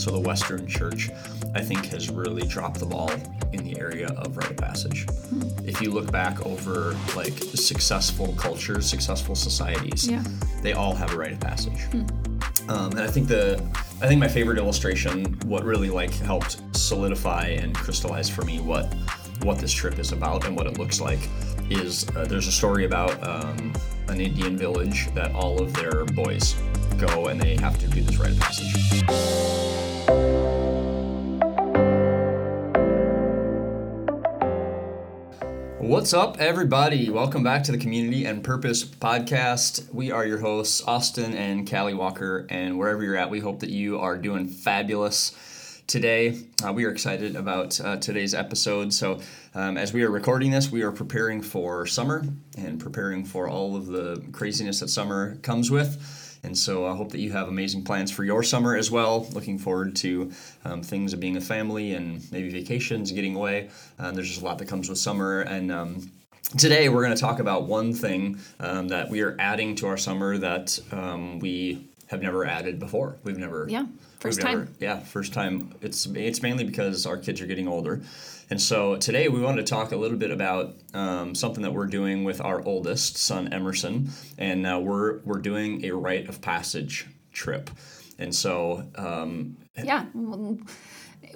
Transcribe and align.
So 0.00 0.10
the 0.10 0.18
Western 0.18 0.66
Church, 0.66 1.10
I 1.54 1.60
think, 1.60 1.84
has 1.88 2.08
really 2.08 2.46
dropped 2.46 2.80
the 2.80 2.86
ball 2.86 3.12
in 3.52 3.62
the 3.64 3.78
area 3.78 4.06
of 4.16 4.34
rite 4.34 4.52
of 4.52 4.56
passage. 4.56 5.06
If 5.62 5.82
you 5.82 5.90
look 5.90 6.10
back 6.10 6.46
over 6.46 6.96
like 7.14 7.34
successful 7.54 8.32
cultures, 8.38 8.88
successful 8.88 9.34
societies, 9.34 10.08
Yeah. 10.08 10.24
they 10.62 10.72
all 10.72 10.94
have 10.94 11.12
a 11.12 11.18
rite 11.18 11.32
of 11.32 11.40
passage. 11.40 11.82
Um, 12.70 12.92
and 12.92 13.00
I 13.00 13.08
think 13.08 13.28
the 13.28 13.62
I 14.00 14.08
think 14.08 14.18
my 14.20 14.28
favorite 14.28 14.56
illustration, 14.56 15.24
what 15.44 15.64
really 15.64 15.90
like 15.90 16.14
helped 16.14 16.56
solidify 16.74 17.48
and 17.48 17.74
crystallize 17.74 18.30
for 18.30 18.40
me 18.46 18.58
what 18.58 18.94
what 19.42 19.58
this 19.58 19.72
trip 19.72 19.98
is 19.98 20.12
about 20.12 20.46
and 20.46 20.56
what 20.56 20.66
it 20.66 20.78
looks 20.78 20.98
like, 21.02 21.20
is 21.68 22.08
uh, 22.16 22.24
there's 22.24 22.46
a 22.46 22.52
story 22.52 22.86
about 22.86 23.22
um, 23.22 23.74
an 24.08 24.18
Indian 24.18 24.56
village 24.56 25.12
that 25.14 25.30
all 25.34 25.60
of 25.60 25.74
their 25.74 26.06
boys 26.06 26.54
go 26.96 27.26
and 27.26 27.38
they 27.38 27.56
have 27.56 27.78
to 27.80 27.86
do 27.86 28.00
this 28.00 28.16
rite 28.16 28.30
of 28.30 28.40
passage. 28.40 29.79
What's 35.90 36.14
up, 36.14 36.38
everybody? 36.38 37.10
Welcome 37.10 37.42
back 37.42 37.64
to 37.64 37.72
the 37.72 37.78
Community 37.78 38.24
and 38.24 38.44
Purpose 38.44 38.84
podcast. 38.84 39.92
We 39.92 40.12
are 40.12 40.24
your 40.24 40.38
hosts, 40.38 40.80
Austin 40.86 41.34
and 41.34 41.66
Calli 41.66 41.96
Walker, 41.96 42.46
and 42.48 42.78
wherever 42.78 43.02
you're 43.02 43.16
at, 43.16 43.28
we 43.28 43.40
hope 43.40 43.58
that 43.58 43.70
you 43.70 43.98
are 43.98 44.16
doing 44.16 44.46
fabulous 44.46 45.82
today. 45.88 46.38
Uh, 46.64 46.72
we 46.72 46.84
are 46.84 46.92
excited 46.92 47.34
about 47.34 47.80
uh, 47.80 47.96
today's 47.96 48.34
episode. 48.34 48.94
So, 48.94 49.18
um, 49.52 49.76
as 49.76 49.92
we 49.92 50.04
are 50.04 50.12
recording 50.12 50.52
this, 50.52 50.70
we 50.70 50.82
are 50.82 50.92
preparing 50.92 51.42
for 51.42 51.84
summer 51.86 52.24
and 52.56 52.78
preparing 52.78 53.24
for 53.24 53.48
all 53.48 53.74
of 53.74 53.86
the 53.86 54.22
craziness 54.30 54.78
that 54.78 54.90
summer 54.90 55.38
comes 55.42 55.72
with. 55.72 56.29
And 56.42 56.56
so 56.56 56.86
I 56.86 56.96
hope 56.96 57.10
that 57.12 57.20
you 57.20 57.32
have 57.32 57.48
amazing 57.48 57.84
plans 57.84 58.10
for 58.10 58.24
your 58.24 58.42
summer 58.42 58.76
as 58.76 58.90
well. 58.90 59.26
Looking 59.32 59.58
forward 59.58 59.94
to 59.96 60.32
um, 60.64 60.82
things 60.82 61.12
of 61.12 61.20
being 61.20 61.36
a 61.36 61.40
family 61.40 61.94
and 61.94 62.26
maybe 62.32 62.48
vacations, 62.48 63.12
getting 63.12 63.36
away. 63.36 63.68
Uh, 63.98 64.10
there's 64.10 64.28
just 64.28 64.40
a 64.40 64.44
lot 64.44 64.58
that 64.58 64.68
comes 64.68 64.88
with 64.88 64.98
summer. 64.98 65.40
And 65.42 65.70
um, 65.70 66.10
today 66.56 66.88
we're 66.88 67.04
going 67.04 67.14
to 67.14 67.20
talk 67.20 67.40
about 67.40 67.64
one 67.64 67.92
thing 67.92 68.38
um, 68.58 68.88
that 68.88 69.10
we 69.10 69.20
are 69.20 69.36
adding 69.38 69.74
to 69.76 69.86
our 69.86 69.96
summer 69.96 70.38
that 70.38 70.78
um, 70.92 71.38
we 71.40 71.89
have 72.10 72.20
never 72.20 72.44
added 72.44 72.80
before. 72.80 73.16
We've 73.22 73.38
never. 73.38 73.66
Yeah, 73.70 73.86
first 74.18 74.38
we've 74.38 74.44
never- 74.46 74.64
time. 74.66 74.74
yeah, 74.80 74.98
first 74.98 75.32
time. 75.32 75.72
It's 75.80 76.06
it's 76.06 76.42
mainly 76.42 76.64
because 76.64 77.06
our 77.06 77.16
kids 77.16 77.40
are 77.40 77.46
getting 77.46 77.68
older, 77.68 78.02
and 78.50 78.60
so 78.60 78.96
today 78.96 79.28
we 79.28 79.40
wanted 79.40 79.64
to 79.64 79.70
talk 79.70 79.92
a 79.92 79.96
little 79.96 80.18
bit 80.18 80.32
about 80.32 80.74
um, 80.92 81.34
something 81.36 81.62
that 81.62 81.72
we're 81.72 81.86
doing 81.86 82.24
with 82.24 82.40
our 82.40 82.62
oldest 82.66 83.16
son 83.16 83.52
Emerson, 83.52 84.10
and 84.38 84.66
uh, 84.66 84.80
we're 84.82 85.20
we're 85.20 85.38
doing 85.38 85.84
a 85.84 85.92
rite 85.92 86.28
of 86.28 86.40
passage 86.42 87.06
trip, 87.32 87.70
and 88.18 88.34
so 88.34 88.84
um, 88.96 89.56
Yeah. 89.80 90.06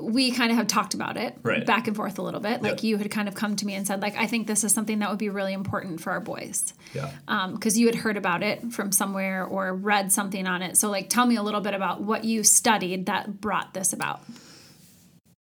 We 0.00 0.31
kind 0.33 0.50
of 0.50 0.56
have 0.56 0.67
talked 0.67 0.95
about 0.95 1.17
it 1.17 1.37
Right. 1.42 1.64
back 1.64 1.87
and 1.87 1.97
forth 1.97 2.19
a 2.19 2.23
little 2.23 2.41
bit. 2.41 2.62
Like 2.62 2.75
Yep. 2.75 2.84
you 2.84 2.97
had 2.98 3.11
kind 3.11 3.28
of 3.28 3.34
come 3.34 3.56
to 3.56 3.67
me 3.67 3.75
and 3.75 3.87
said, 3.87 4.03
like, 4.03 4.17
I 4.17 4.27
think 4.27 4.47
this 4.47 4.64
is 4.64 4.73
something 4.73 4.98
that 5.00 5.11
would 5.11 5.19
be 5.19 5.28
really 5.28 5.53
important 5.53 6.00
for 6.00 6.11
our 6.11 6.20
boys. 6.20 6.73
yeah. 6.95 7.11
Because 7.53 7.78
you 7.78 7.87
had 7.87 7.95
heard 7.97 8.17
about 8.17 8.42
it 8.42 8.72
from 8.72 8.92
somewhere 8.92 9.45
or 9.45 9.75
read 9.75 10.11
something 10.12 10.47
on 10.47 10.62
it. 10.62 10.77
So, 10.77 10.91
like, 10.91 11.09
tell 11.09 11.27
me 11.27 11.37
a 11.37 11.42
little 11.42 11.61
bit 11.61 11.75
about 11.75 12.03
what 12.03 12.25
you 12.25 12.42
studied 12.42 13.06
that 13.06 13.41
brought 13.41 13.75
this 13.75 13.92
about. 13.92 14.20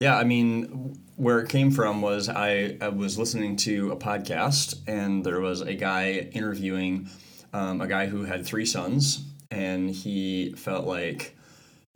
Yeah, 0.01 0.17
I 0.17 0.25
mean, 0.25 0.99
where 1.17 1.41
it 1.41 1.49
came 1.51 1.71
from 1.71 2.01
was 2.01 2.29
I, 2.31 2.79
I 2.81 2.89
was 2.89 3.19
listening 3.19 3.57
to 3.57 3.93
a 3.93 3.97
podcast, 3.97 4.77
and 4.87 5.23
there 5.25 5.41
was 5.41 5.61
a 5.61 5.75
guy 5.75 6.31
interviewing 6.33 7.09
um, 7.53 7.81
a 7.83 7.87
guy 7.87 8.07
who 8.07 8.25
had 8.25 8.47
three 8.47 8.65
sons, 8.65 9.25
and 9.51 9.91
he 9.91 10.55
felt 10.57 10.87
like 10.87 11.37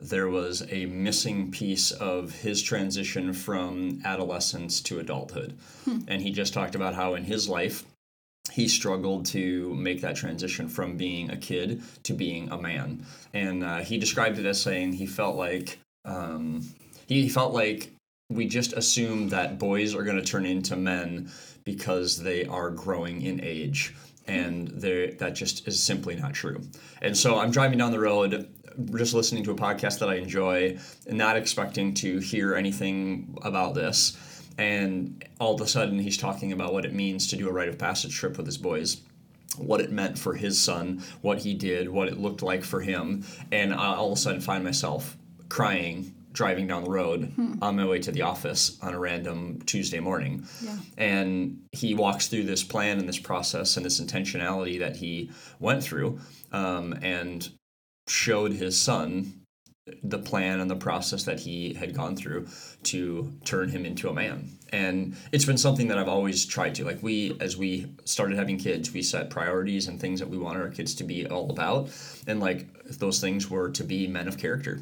there 0.09 0.29
was 0.29 0.63
a 0.69 0.85
missing 0.85 1.51
piece 1.51 1.91
of 1.91 2.31
his 2.31 2.61
transition 2.61 3.33
from 3.33 4.01
adolescence 4.05 4.81
to 4.81 4.99
adulthood. 4.99 5.57
And 6.07 6.21
he 6.21 6.31
just 6.31 6.53
talked 6.53 6.75
about 6.75 6.93
how 6.93 7.15
in 7.15 7.23
his 7.23 7.49
life, 7.49 7.83
he 8.51 8.67
struggled 8.67 9.25
to 9.27 9.73
make 9.73 10.01
that 10.01 10.15
transition 10.15 10.67
from 10.69 10.97
being 10.97 11.31
a 11.31 11.37
kid 11.37 11.81
to 12.03 12.13
being 12.13 12.49
a 12.51 12.57
man. 12.57 13.05
And 13.33 13.63
uh, 13.63 13.77
he 13.79 13.97
described 13.97 14.37
it 14.37 14.45
as 14.45 14.61
saying 14.61 14.93
he 14.93 15.07
felt 15.07 15.35
like 15.35 15.79
um, 16.05 16.61
he 17.07 17.27
felt 17.27 17.53
like 17.53 17.91
we 18.29 18.47
just 18.47 18.73
assume 18.73 19.29
that 19.29 19.59
boys 19.59 19.95
are 19.95 20.03
going 20.03 20.17
to 20.17 20.23
turn 20.23 20.45
into 20.45 20.75
men 20.75 21.31
because 21.63 22.21
they 22.21 22.45
are 22.45 22.69
growing 22.69 23.21
in 23.21 23.41
age 23.43 23.95
and 24.27 24.69
that 24.69 25.33
just 25.33 25.67
is 25.67 25.81
simply 25.81 26.15
not 26.15 26.33
true 26.33 26.59
and 27.03 27.15
so 27.15 27.37
i'm 27.37 27.51
driving 27.51 27.77
down 27.77 27.91
the 27.91 27.99
road 27.99 28.49
just 28.95 29.13
listening 29.13 29.43
to 29.43 29.51
a 29.51 29.55
podcast 29.55 29.99
that 29.99 30.09
i 30.09 30.15
enjoy 30.15 30.77
not 31.07 31.37
expecting 31.37 31.93
to 31.93 32.19
hear 32.19 32.55
anything 32.55 33.37
about 33.43 33.73
this 33.73 34.17
and 34.57 35.23
all 35.39 35.55
of 35.55 35.61
a 35.61 35.67
sudden 35.67 35.99
he's 35.99 36.17
talking 36.17 36.51
about 36.51 36.73
what 36.73 36.85
it 36.85 36.93
means 36.93 37.27
to 37.27 37.35
do 37.35 37.49
a 37.49 37.51
rite 37.51 37.69
of 37.69 37.77
passage 37.77 38.15
trip 38.15 38.37
with 38.37 38.45
his 38.45 38.57
boys 38.57 39.01
what 39.57 39.79
it 39.79 39.89
meant 39.89 40.19
for 40.19 40.33
his 40.33 40.61
son, 40.61 41.01
what 41.21 41.37
he 41.37 41.53
did, 41.53 41.87
what 41.87 42.09
it 42.09 42.17
looked 42.17 42.41
like 42.41 42.61
for 42.61 42.81
him, 42.81 43.23
and 43.53 43.73
I 43.73 43.93
all 43.95 44.11
of 44.11 44.17
a 44.17 44.21
sudden 44.21 44.41
find 44.41 44.63
myself 44.63 45.15
crying 45.47 46.13
driving 46.35 46.67
down 46.67 46.83
the 46.83 46.89
road 46.89 47.31
on 47.61 47.77
my 47.77 47.85
way 47.85 47.97
to 47.97 48.11
the 48.11 48.21
office 48.21 48.77
on 48.81 48.93
a 48.93 48.99
random 48.99 49.57
Tuesday 49.65 50.01
morning. 50.01 50.45
Yeah. 50.61 50.75
And 50.97 51.61
he 51.71 51.95
walks 51.95 52.27
through 52.27 52.43
this 52.43 52.61
plan 52.61 52.99
and 52.99 53.07
this 53.07 53.17
process 53.17 53.77
and 53.77 53.85
this 53.85 54.01
intentionality 54.01 54.79
that 54.79 54.97
he 54.97 55.31
went 55.59 55.81
through 55.81 56.19
um, 56.51 56.93
and 57.01 57.49
showed 58.07 58.53
his 58.53 58.79
son 58.79 59.45
the 60.03 60.17
plan 60.17 60.59
and 60.59 60.69
the 60.69 60.75
process 60.75 61.23
that 61.23 61.39
he 61.39 61.73
had 61.73 61.93
gone 61.93 62.15
through 62.15 62.47
to 62.81 63.31
turn 63.43 63.69
him 63.69 63.85
into 63.85 64.09
a 64.09 64.13
man. 64.13 64.49
And 64.69 65.15
it's 65.31 65.45
been 65.45 65.59
something 65.59 65.87
that 65.89 65.97
I've 65.97 66.07
always 66.07 66.43
tried 66.45 66.73
to. 66.75 66.85
Like 66.85 67.03
we 67.03 67.37
as 67.39 67.55
we 67.55 67.93
started 68.03 68.37
having 68.37 68.57
kids, 68.57 68.91
we 68.91 69.03
set 69.03 69.29
priorities 69.29 69.87
and 69.87 69.99
things 69.99 70.19
that 70.19 70.29
we 70.29 70.37
wanted 70.37 70.63
our 70.63 70.69
kids 70.69 70.95
to 70.95 71.03
be 71.03 71.27
all 71.27 71.51
about. 71.51 71.91
And 72.25 72.39
like 72.39 72.67
those 72.97 73.21
things 73.21 73.49
were 73.49 73.69
to 73.71 73.83
be 73.83 74.07
men 74.07 74.27
of 74.27 74.37
character. 74.37 74.81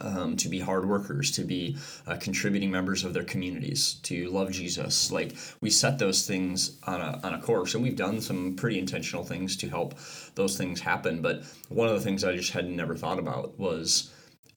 Um, 0.00 0.36
to 0.38 0.48
be 0.48 0.58
hard 0.58 0.88
workers, 0.88 1.30
to 1.32 1.44
be 1.44 1.76
uh, 2.06 2.16
contributing 2.16 2.70
members 2.70 3.04
of 3.04 3.12
their 3.12 3.24
communities, 3.24 3.94
to 4.04 4.30
love 4.30 4.50
Jesus. 4.50 5.12
Like 5.12 5.36
we 5.60 5.68
set 5.68 5.98
those 5.98 6.26
things 6.26 6.78
on 6.84 7.00
a, 7.00 7.20
on 7.22 7.34
a 7.34 7.42
course, 7.42 7.74
and 7.74 7.82
we've 7.82 7.96
done 7.96 8.22
some 8.22 8.56
pretty 8.56 8.78
intentional 8.78 9.22
things 9.22 9.56
to 9.58 9.68
help 9.68 9.94
those 10.34 10.56
things 10.56 10.80
happen. 10.80 11.20
But 11.20 11.44
one 11.68 11.88
of 11.88 11.94
the 11.94 12.00
things 12.00 12.24
I 12.24 12.36
just 12.36 12.52
had 12.52 12.70
never 12.70 12.96
thought 12.96 13.18
about 13.18 13.58
was 13.58 14.10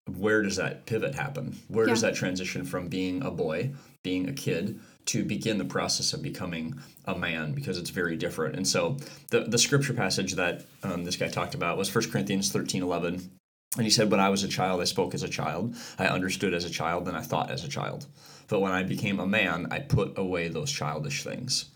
where 0.08 0.42
does 0.42 0.58
that 0.58 0.86
pivot 0.86 1.16
happen? 1.16 1.58
Where 1.68 1.86
does 1.86 2.02
that 2.02 2.16
transition 2.16 2.66
from 2.66 2.88
being 2.88 3.24
a 3.24 3.32
boy, 3.32 3.72
being 4.04 4.28
a 4.28 4.34
kid, 4.34 4.80
to 5.06 5.24
begin 5.24 5.58
the 5.58 5.66
process 5.66 6.14
of 6.14 6.22
becoming 6.22 6.76
a 7.06 7.18
man? 7.18 7.54
Because 7.54 7.78
it's 7.78 7.90
very 7.90 8.18
different. 8.18 8.56
And 8.56 8.68
so 8.68 8.98
the, 9.32 9.42
the 9.42 9.58
scripture 9.58 9.94
passage 9.94 10.34
that 10.34 10.66
um, 10.84 11.06
this 11.06 11.16
guy 11.16 11.30
talked 11.30 11.56
about 11.56 11.78
was 11.78 11.94
1 11.94 12.12
Corinthians 12.12 12.52
13 12.52 12.84
11. 12.84 13.32
And 13.76 13.84
he 13.86 13.90
said, 13.90 14.12
When 14.12 14.20
I 14.20 14.30
was 14.30 14.44
a 14.44 14.48
child, 14.48 14.82
I 14.82 14.86
spoke 14.86 15.14
as 15.16 15.24
a 15.24 15.28
child, 15.30 15.76
I 15.98 16.08
understood 16.08 16.54
as 16.54 16.66
a 16.66 16.70
child, 16.70 17.08
and 17.08 17.18
I 17.18 17.22
thought 17.22 17.50
as 17.50 17.64
a 17.64 17.68
child. 17.68 18.06
But 18.48 18.60
when 18.60 18.72
I 18.72 18.84
became 18.84 19.20
a 19.20 19.26
man, 19.28 19.68
I 19.72 19.80
put 19.80 20.18
away 20.18 20.48
those 20.48 20.72
childish 20.72 21.24
things. 21.24 21.72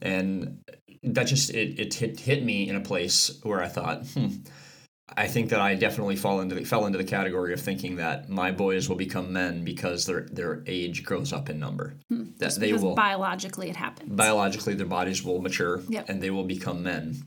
And 0.00 0.58
that 1.02 1.24
just 1.26 1.50
it, 1.50 1.78
it 1.78 1.94
hit, 1.94 2.20
hit 2.20 2.42
me 2.44 2.68
in 2.68 2.76
a 2.76 2.80
place 2.80 3.38
where 3.42 3.62
I 3.62 3.68
thought, 3.68 4.06
hmm, 4.06 4.28
I 5.14 5.26
think 5.26 5.50
that 5.50 5.60
I 5.60 5.74
definitely 5.74 6.16
fall 6.16 6.40
into 6.40 6.54
the, 6.54 6.64
fell 6.64 6.86
into 6.86 6.96
the 6.96 7.04
category 7.04 7.52
of 7.52 7.60
thinking 7.60 7.96
that 7.96 8.30
my 8.30 8.50
boys 8.50 8.88
will 8.88 8.96
become 8.96 9.32
men 9.32 9.62
because 9.62 10.06
their 10.06 10.22
their 10.32 10.62
age 10.66 11.04
grows 11.04 11.32
up 11.34 11.50
in 11.50 11.58
number. 11.58 11.96
That 12.38 12.54
they 12.58 12.72
will 12.72 12.94
biologically 12.94 13.68
it 13.68 13.76
happens. 13.76 14.10
biologically 14.14 14.74
their 14.74 14.86
bodies 14.86 15.22
will 15.22 15.40
mature 15.42 15.82
Yep. 15.88 16.08
and 16.08 16.22
they 16.22 16.30
will 16.30 16.44
become 16.44 16.82
men. 16.82 17.22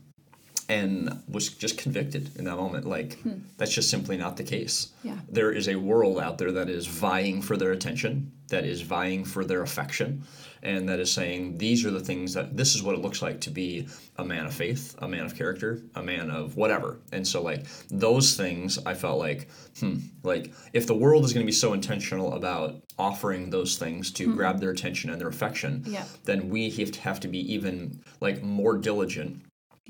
And 0.68 1.22
was 1.28 1.48
just 1.48 1.78
convicted 1.78 2.36
in 2.36 2.44
that 2.46 2.56
moment. 2.56 2.86
Like 2.86 3.18
that's 3.56 3.72
just 3.72 3.88
simply 3.88 4.16
not 4.16 4.36
the 4.36 4.42
case. 4.42 4.88
Yeah. 5.04 5.18
There 5.28 5.52
is 5.52 5.68
a 5.68 5.76
world 5.76 6.18
out 6.18 6.38
there 6.38 6.50
that 6.52 6.68
is 6.68 6.86
vying 6.88 7.40
for 7.40 7.56
their 7.56 7.70
attention, 7.70 8.32
that 8.48 8.64
is 8.64 8.80
vying 8.80 9.24
for 9.24 9.44
their 9.44 9.62
affection, 9.62 10.24
and 10.64 10.88
that 10.88 10.98
is 10.98 11.12
saying 11.12 11.58
these 11.58 11.86
are 11.86 11.92
the 11.92 12.00
things 12.00 12.34
that 12.34 12.56
this 12.56 12.74
is 12.74 12.82
what 12.82 12.96
it 12.96 13.00
looks 13.00 13.22
like 13.22 13.40
to 13.42 13.50
be 13.50 13.86
a 14.16 14.24
man 14.24 14.44
of 14.46 14.54
faith, 14.54 14.96
a 14.98 15.06
man 15.06 15.24
of 15.24 15.36
character, 15.36 15.82
a 15.94 16.02
man 16.02 16.30
of 16.32 16.56
whatever. 16.56 16.98
And 17.12 17.26
so 17.26 17.42
like 17.42 17.64
those 17.88 18.36
things 18.36 18.76
I 18.84 18.94
felt 18.94 19.18
like, 19.20 19.48
hmm, 19.78 19.98
like 20.24 20.52
if 20.72 20.88
the 20.88 20.94
world 20.96 21.24
is 21.24 21.32
going 21.32 21.44
to 21.46 21.48
be 21.48 21.52
so 21.52 21.74
intentional 21.74 22.34
about 22.34 22.74
offering 22.98 23.50
those 23.50 23.76
things 23.78 24.10
to 24.12 24.34
grab 24.34 24.58
their 24.58 24.70
attention 24.70 25.10
and 25.10 25.20
their 25.20 25.28
affection, 25.28 25.84
Yep. 25.86 26.08
then 26.24 26.48
we 26.48 26.70
have 26.70 26.90
to 26.90 27.00
have 27.02 27.20
to 27.20 27.28
be 27.28 27.52
even 27.54 28.02
like 28.20 28.42
more 28.42 28.76
diligent 28.78 29.42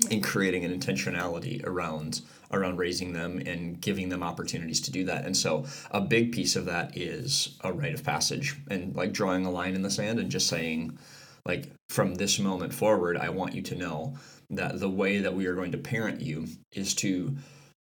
in 0.09 0.21
creating 0.21 0.63
an 0.63 0.77
intentionality 0.77 1.65
around 1.65 2.21
around 2.51 2.77
raising 2.77 3.11
them 3.11 3.39
and 3.45 3.81
giving 3.81 4.09
them 4.09 4.23
opportunities 4.23 4.79
to 4.79 4.91
do 4.91 5.03
that. 5.03 5.25
And 5.25 5.35
so 5.35 5.65
a 5.91 5.99
big 5.99 6.31
piece 6.31 6.55
of 6.55 6.65
that 6.65 6.95
is 6.95 7.57
a 7.61 7.73
rite 7.73 7.93
of 7.93 8.03
passage 8.03 8.55
and 8.69 8.95
like 8.95 9.11
drawing 9.11 9.45
a 9.45 9.51
line 9.51 9.75
in 9.75 9.81
the 9.81 9.89
sand 9.89 10.19
and 10.19 10.31
just 10.31 10.47
saying 10.47 10.97
like 11.45 11.69
from 11.89 12.15
this 12.15 12.39
moment 12.39 12.73
forward 12.73 13.17
I 13.17 13.29
want 13.29 13.53
you 13.53 13.61
to 13.63 13.75
know 13.75 14.15
that 14.51 14.79
the 14.79 14.89
way 14.89 15.19
that 15.19 15.35
we 15.35 15.45
are 15.47 15.55
going 15.55 15.73
to 15.73 15.77
parent 15.77 16.21
you 16.21 16.47
is 16.71 16.93
to 16.95 17.35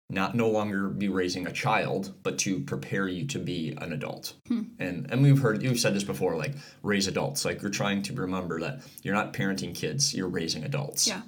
not 0.10 0.36
no 0.36 0.50
longer 0.50 0.90
be 0.90 1.10
raising 1.10 1.48
a 1.48 1.52
child, 1.52 2.14
but 2.22 2.38
to 2.40 2.60
prepare 2.60 3.08
you 3.08 3.26
to 3.26 3.40
be 3.40 3.76
an 3.82 3.92
adult. 3.92 4.34
Hmm. 4.48 4.64
And 4.80 5.08
and 5.12 5.24
we've 5.24 5.40
heard 5.40 5.62
we've 5.62 5.80
said 5.80 5.96
this 5.96 6.04
before, 6.04 6.36
like 6.36 6.54
raise 6.84 7.08
adults. 7.08 7.44
Like 7.44 7.62
you're 7.62 7.72
trying 7.72 8.04
to 8.04 8.14
remember 8.14 8.60
that 8.62 8.82
you're 9.02 9.16
not 9.16 9.34
parenting 9.34 9.74
kids, 9.74 10.14
you're 10.14 10.28
raising 10.28 10.64
adults. 10.64 11.08
Yeah. 11.08 11.22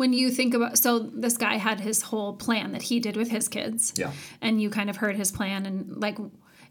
When 0.00 0.14
you 0.14 0.30
think 0.30 0.54
about, 0.54 0.78
so 0.78 0.98
this 0.98 1.36
guy 1.36 1.56
had 1.58 1.78
his 1.78 2.00
whole 2.00 2.32
plan 2.32 2.72
that 2.72 2.80
he 2.80 3.00
did 3.00 3.18
with 3.18 3.30
his 3.30 3.48
kids. 3.48 3.92
Yeah. 3.98 4.12
And 4.40 4.58
you 4.62 4.70
kind 4.70 4.88
of 4.88 4.96
heard 4.96 5.14
his 5.14 5.30
plan 5.30 5.66
and 5.66 6.00
like, 6.00 6.16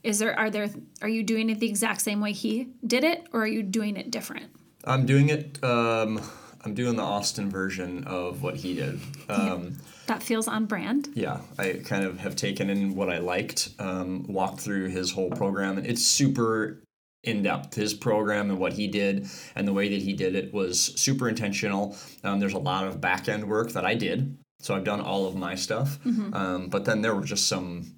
is 0.02 0.18
there, 0.18 0.34
are 0.40 0.50
there, 0.50 0.68
are 1.04 1.08
you 1.08 1.22
doing 1.22 1.52
it 1.52 1.60
the 1.60 1.68
exact 1.70 2.02
same 2.02 2.22
way 2.22 2.32
he 2.32 2.70
did 2.88 3.04
it 3.04 3.28
or 3.32 3.44
are 3.44 3.48
you 3.48 3.62
doing 3.62 3.98
it 3.98 4.10
different? 4.10 4.48
I'm 4.84 5.06
doing 5.06 5.30
it. 5.30 5.64
Um, 5.64 6.20
I'm 6.66 6.74
doing 6.74 6.96
the 6.96 7.04
Austin 7.04 7.52
version 7.52 8.04
of 8.06 8.42
what 8.42 8.56
he 8.56 8.74
did. 8.74 9.00
Um, 9.30 9.78
That 10.08 10.24
feels 10.24 10.48
on 10.48 10.66
brand. 10.66 11.10
yeah, 11.14 11.42
I 11.60 11.82
kind 11.86 12.04
of 12.06 12.18
have 12.22 12.36
taken 12.36 12.72
in 12.72 12.96
what 12.96 13.12
I 13.12 13.20
liked, 13.20 13.70
um, 13.78 14.26
walked 14.28 14.60
through 14.60 14.88
his 14.88 15.12
whole 15.12 15.30
program, 15.30 15.78
and 15.78 15.86
it's 15.86 16.04
super 16.04 16.82
in 17.24 17.44
depth. 17.44 17.76
His 17.76 17.94
program 17.94 18.50
and 18.50 18.60
what 18.60 18.74
he 18.74 18.88
did 18.88 19.28
and 19.56 19.68
the 19.68 19.74
way 19.74 19.90
that 19.90 20.02
he 20.02 20.14
did 20.14 20.36
it 20.36 20.54
was 20.54 20.80
super 20.80 21.28
intentional. 21.28 21.96
Um, 22.24 22.40
there's 22.40 22.54
a 22.54 22.60
lot 22.60 22.88
of 22.88 23.02
back 23.02 23.28
end 23.28 23.48
work 23.50 23.72
that 23.74 23.86
I 23.86 23.96
did, 23.96 24.38
so 24.60 24.76
I've 24.76 24.84
done 24.84 25.02
all 25.02 25.28
of 25.28 25.36
my 25.36 25.56
stuff. 25.56 26.00
Um, 26.34 26.68
but 26.70 26.86
then 26.86 27.02
there 27.02 27.16
were 27.16 27.26
just 27.26 27.48
some. 27.48 27.96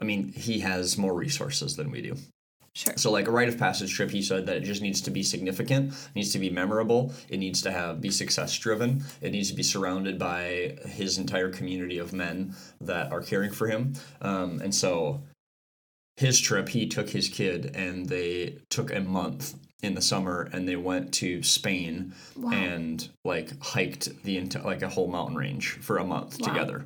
I 0.00 0.04
mean, 0.04 0.32
he 0.32 0.60
has 0.60 0.96
more 0.96 1.14
resources 1.14 1.76
than 1.76 1.90
we 1.90 2.00
do. 2.00 2.16
Sure. 2.74 2.94
So 2.96 3.10
like 3.10 3.26
a 3.26 3.32
rite 3.32 3.48
of 3.48 3.58
passage 3.58 3.92
trip, 3.92 4.10
he 4.10 4.22
said 4.22 4.46
that 4.46 4.56
it 4.58 4.62
just 4.62 4.80
needs 4.80 5.00
to 5.02 5.10
be 5.10 5.24
significant, 5.24 5.92
needs 6.14 6.32
to 6.32 6.38
be 6.38 6.50
memorable, 6.50 7.12
it 7.28 7.38
needs 7.38 7.60
to 7.62 7.72
have 7.72 8.00
be 8.00 8.10
success 8.10 8.56
driven, 8.56 9.02
it 9.20 9.32
needs 9.32 9.50
to 9.50 9.56
be 9.56 9.64
surrounded 9.64 10.18
by 10.18 10.76
his 10.86 11.18
entire 11.18 11.50
community 11.50 11.98
of 11.98 12.12
men 12.12 12.54
that 12.80 13.10
are 13.10 13.20
caring 13.20 13.50
for 13.50 13.66
him. 13.66 13.94
Um, 14.22 14.60
and 14.62 14.72
so 14.72 15.20
his 16.20 16.38
trip, 16.38 16.68
he 16.68 16.86
took 16.86 17.08
his 17.08 17.28
kid 17.28 17.74
and 17.74 18.06
they 18.08 18.58
took 18.68 18.92
a 18.94 19.00
month 19.00 19.54
in 19.82 19.94
the 19.94 20.02
summer 20.02 20.48
and 20.52 20.68
they 20.68 20.76
went 20.76 21.12
to 21.14 21.42
Spain 21.42 22.12
and 22.52 23.08
like 23.24 23.58
hiked 23.62 24.22
the 24.22 24.36
entire 24.36 24.62
like 24.62 24.82
a 24.82 24.88
whole 24.88 25.08
mountain 25.08 25.34
range 25.36 25.70
for 25.80 25.96
a 25.96 26.04
month 26.04 26.38
Wow. 26.38 26.48
together. 26.48 26.84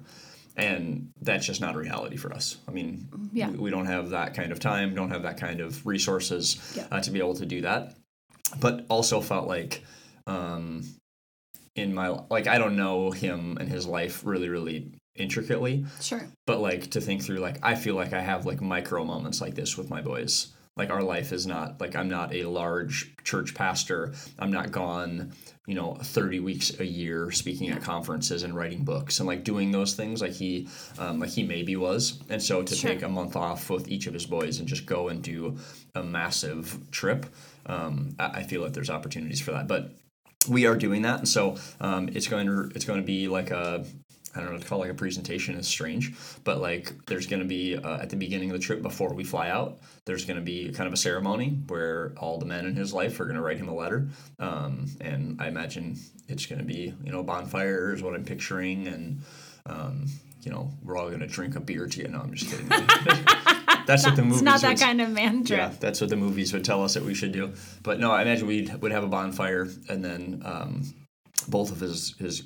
And 0.56 1.10
that's 1.20 1.44
just 1.44 1.60
not 1.60 1.74
a 1.74 1.78
reality 1.78 2.16
for 2.16 2.32
us. 2.32 2.58
I 2.68 2.70
mean, 2.70 3.08
Yeah. 3.32 3.50
we, 3.50 3.58
we 3.58 3.70
don't 3.70 3.86
have 3.86 4.10
that 4.10 4.34
kind 4.34 4.52
of 4.52 4.60
time, 4.60 4.94
don't 4.94 5.10
have 5.10 5.22
that 5.24 5.36
kind 5.36 5.60
of 5.60 5.84
resources 5.84 6.56
Yeah. 6.76 6.86
uh, 6.92 7.00
to 7.00 7.10
be 7.10 7.18
able 7.18 7.34
to 7.34 7.46
do 7.46 7.62
that. 7.62 7.96
But 8.60 8.86
also 8.88 9.20
felt 9.20 9.48
like 9.48 9.82
um, 10.28 10.84
in 11.74 11.92
my 11.92 12.08
like 12.30 12.46
I 12.46 12.58
don't 12.58 12.76
know 12.76 13.10
him 13.10 13.56
and 13.58 13.68
his 13.68 13.84
life 13.84 14.22
really 14.24 14.48
really 14.48 14.92
intricately, 15.16 15.84
Sure. 16.00 16.26
but 16.46 16.60
like 16.60 16.90
to 16.92 17.00
think 17.00 17.22
through 17.22 17.38
like 17.38 17.58
I 17.62 17.74
feel 17.74 17.94
like 17.94 18.12
I 18.12 18.20
have 18.20 18.46
like 18.46 18.60
micro 18.60 19.04
moments 19.04 19.40
like 19.40 19.54
this 19.54 19.76
with 19.76 19.90
my 19.90 20.00
boys. 20.02 20.48
Like 20.76 20.90
our 20.90 21.04
life 21.04 21.32
is 21.32 21.46
not 21.46 21.80
like 21.80 21.94
I'm 21.94 22.08
not 22.08 22.34
a 22.34 22.42
large 22.44 23.14
church 23.22 23.54
pastor. 23.54 24.12
I'm 24.40 24.50
not 24.50 24.72
gone, 24.72 25.32
you 25.68 25.76
know, 25.76 25.94
30 26.02 26.40
weeks 26.40 26.80
a 26.80 26.84
year 26.84 27.30
speaking 27.30 27.70
at 27.70 27.80
conferences 27.80 28.42
and 28.42 28.56
writing 28.56 28.82
books 28.84 29.20
and 29.20 29.28
like 29.28 29.44
doing 29.44 29.70
those 29.70 29.94
things 29.94 30.20
like 30.20 30.32
he 30.32 30.68
um, 30.98 31.20
like 31.20 31.30
he 31.30 31.44
maybe 31.44 31.76
was. 31.76 32.20
And 32.28 32.42
so 32.42 32.62
to 32.64 32.74
Sure. 32.74 32.90
take 32.90 33.02
a 33.02 33.08
month 33.08 33.36
off 33.36 33.70
with 33.70 33.86
each 33.88 34.08
of 34.08 34.14
his 34.14 34.26
boys 34.26 34.58
and 34.58 34.66
just 34.66 34.84
go 34.84 35.08
and 35.10 35.22
do 35.22 35.56
a 35.94 36.02
massive 36.02 36.76
trip, 36.90 37.26
um, 37.66 38.16
I, 38.18 38.40
I 38.40 38.42
feel 38.42 38.60
like 38.60 38.72
there's 38.72 38.90
opportunities 38.90 39.40
for 39.40 39.52
that. 39.52 39.68
But 39.68 39.92
we 40.48 40.66
are 40.66 40.76
doing 40.76 41.02
that, 41.02 41.20
and 41.20 41.28
so 41.28 41.56
um, 41.80 42.08
it's 42.12 42.26
going 42.26 42.46
to 42.46 42.70
it's 42.74 42.84
going 42.84 43.00
to 43.00 43.06
be 43.06 43.28
like 43.28 43.50
a 43.52 43.86
I 44.34 44.38
don't 44.40 44.46
know 44.46 44.52
what 44.54 44.62
to 44.62 44.68
call 44.68 44.80
like 44.80 44.90
a 44.90 44.94
presentation 44.94 45.54
is 45.54 45.66
strange, 45.68 46.12
but 46.42 46.60
like 46.60 46.92
there's 47.06 47.26
going 47.26 47.40
to 47.42 47.48
be 47.48 47.76
uh, 47.76 47.98
at 47.98 48.10
the 48.10 48.16
beginning 48.16 48.50
of 48.50 48.56
the 48.56 48.62
trip 48.62 48.82
before 48.82 49.14
we 49.14 49.24
fly 49.24 49.48
out, 49.48 49.78
there's 50.06 50.24
going 50.24 50.38
to 50.38 50.42
be 50.44 50.72
kind 50.72 50.86
of 50.86 50.92
a 50.92 50.96
ceremony 50.96 51.50
where 51.68 52.12
all 52.18 52.38
the 52.38 52.46
men 52.46 52.66
in 52.66 52.74
his 52.74 52.92
life 52.92 53.18
are 53.20 53.24
going 53.24 53.36
to 53.36 53.42
write 53.42 53.58
him 53.58 53.68
a 53.68 53.74
letter, 53.74 54.08
um, 54.40 54.86
and 55.00 55.40
I 55.40 55.48
imagine 55.48 55.96
it's 56.28 56.46
going 56.46 56.58
to 56.58 56.64
be 56.64 56.94
you 57.04 57.12
know 57.12 57.22
bonfires, 57.22 58.02
what 58.02 58.14
I'm 58.14 58.24
picturing, 58.24 58.88
and 58.88 59.22
um, 59.66 60.06
you 60.42 60.50
know 60.50 60.70
we're 60.82 60.96
all 60.96 61.08
going 61.08 61.20
to 61.20 61.26
drink 61.26 61.54
a 61.56 61.60
beer 61.60 61.86
together. 61.86 62.10
No, 62.10 62.20
I'm 62.20 62.34
just 62.34 62.50
kidding. 62.50 62.68
That's 63.86 64.04
what 64.06 64.16
the 64.16 64.22
movies. 64.22 64.38
It's 64.38 64.42
not 64.42 64.60
that 64.62 64.68
would- 64.70 64.80
kind 64.80 65.00
of 65.02 65.10
man 65.10 65.44
trip. 65.44 65.58
yeah, 65.58 65.72
that's 65.78 66.00
what 66.00 66.08
the 66.08 66.16
movies 66.16 66.54
would 66.54 66.64
tell 66.64 66.82
us 66.82 66.94
that 66.94 67.02
we 67.04 67.12
should 67.12 67.32
do. 67.32 67.52
But 67.82 68.00
no, 68.00 68.10
I 68.10 68.22
imagine 68.22 68.46
we 68.46 68.66
would 68.80 68.92
have 68.92 69.04
a 69.04 69.08
bonfire, 69.08 69.68
and 69.90 70.02
then 70.02 70.40
um, 70.42 70.94
both 71.48 71.70
of 71.70 71.80
his 71.80 72.14
his 72.18 72.44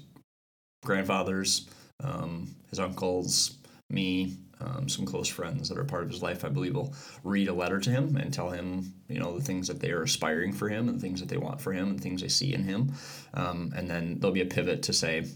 grandfathers, 0.85 1.69
um, 2.03 2.55
his 2.71 2.79
uncles, 2.79 3.59
me, 3.91 4.39
um, 4.61 4.89
some 4.89 5.07
close 5.07 5.29
friends 5.29 5.69
that 5.69 5.79
are 5.79 5.85
part 5.85 6.03
of 6.03 6.11
his 6.11 6.23
life, 6.23 6.45
I 6.45 6.49
believe, 6.49 6.75
will 6.75 6.95
read 7.23 7.49
a 7.49 7.55
letter 7.55 7.79
to 7.79 7.91
him 7.91 8.17
and 8.17 8.33
tell 8.33 8.51
him, 8.51 8.93
you 9.09 9.21
know, 9.21 9.39
the 9.39 9.45
things 9.45 9.69
that 9.69 9.81
they 9.81 9.91
are 9.91 10.03
aspiring 10.03 10.53
for 10.53 10.69
him, 10.69 10.89
and 10.89 11.01
things 11.01 11.21
that 11.21 11.29
they 11.29 11.37
want 11.37 11.61
for 11.61 11.73
him, 11.73 11.91
and 11.91 12.01
things 12.01 12.21
they 12.21 12.29
see 12.29 12.53
in 12.55 12.65
him. 12.65 12.93
Um, 13.35 13.73
and 13.77 13.89
then 13.89 14.19
there'll 14.19 14.35
be 14.35 14.41
a 14.41 14.47
pivot 14.47 14.83
to 14.85 14.93
say, 14.93 15.27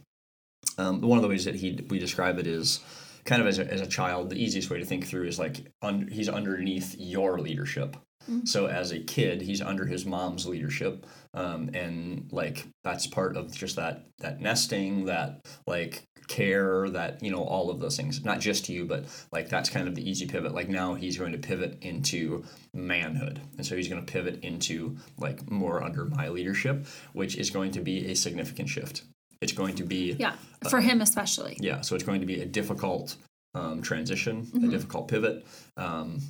um, 0.78 1.00
one 1.00 1.18
of 1.18 1.22
the 1.22 1.28
ways 1.28 1.44
that 1.44 1.54
he 1.54 1.84
we 1.88 1.98
describe 1.98 2.38
it 2.38 2.46
is 2.46 2.80
kind 3.24 3.40
of 3.40 3.48
as 3.48 3.58
a, 3.58 3.70
as 3.72 3.80
a 3.80 3.86
child. 3.86 4.30
The 4.30 4.42
easiest 4.42 4.70
way 4.70 4.78
to 4.78 4.84
think 4.84 5.06
through 5.06 5.26
is 5.26 5.38
like 5.38 5.72
un, 5.82 6.08
he's 6.10 6.28
underneath 6.28 6.96
your 6.98 7.38
leadership. 7.38 7.96
So 8.44 8.66
as 8.66 8.92
a 8.92 8.98
kid, 8.98 9.42
he's 9.42 9.60
under 9.60 9.86
his 9.86 10.06
mom's 10.06 10.46
leadership, 10.46 11.06
um, 11.34 11.70
and 11.74 12.28
like 12.32 12.66
that's 12.84 13.06
part 13.06 13.36
of 13.36 13.52
just 13.54 13.76
that 13.76 14.04
that 14.18 14.40
nesting, 14.40 15.06
that 15.06 15.40
like 15.66 16.04
care, 16.28 16.88
that 16.90 17.22
you 17.22 17.30
know 17.30 17.42
all 17.42 17.70
of 17.70 17.80
those 17.80 17.96
things. 17.96 18.24
Not 18.24 18.40
just 18.40 18.68
you, 18.68 18.84
but 18.86 19.04
like 19.32 19.48
that's 19.48 19.68
kind 19.68 19.88
of 19.88 19.94
the 19.94 20.08
easy 20.08 20.26
pivot. 20.26 20.54
Like 20.54 20.68
now 20.68 20.94
he's 20.94 21.18
going 21.18 21.32
to 21.32 21.38
pivot 21.38 21.78
into 21.82 22.44
manhood, 22.74 23.40
and 23.56 23.66
so 23.66 23.76
he's 23.76 23.88
going 23.88 24.04
to 24.04 24.12
pivot 24.12 24.42
into 24.42 24.96
like 25.18 25.50
more 25.50 25.82
under 25.82 26.04
my 26.04 26.28
leadership, 26.28 26.86
which 27.12 27.36
is 27.36 27.50
going 27.50 27.72
to 27.72 27.80
be 27.80 28.10
a 28.10 28.14
significant 28.14 28.68
shift. 28.68 29.02
It's 29.40 29.52
going 29.52 29.74
to 29.76 29.84
be 29.84 30.12
Yeah. 30.18 30.34
For 30.70 30.80
him 30.80 31.00
especially. 31.00 31.56
yeah, 31.60 31.80
so 31.80 31.96
it's 31.96 32.04
going 32.04 32.20
to 32.20 32.26
be 32.26 32.40
a 32.40 32.46
difficult 32.46 33.16
um, 33.54 33.82
transition, 33.82 34.48
a 34.64 34.68
difficult 34.68 35.08
pivot, 35.08 35.44
um, 35.76 36.20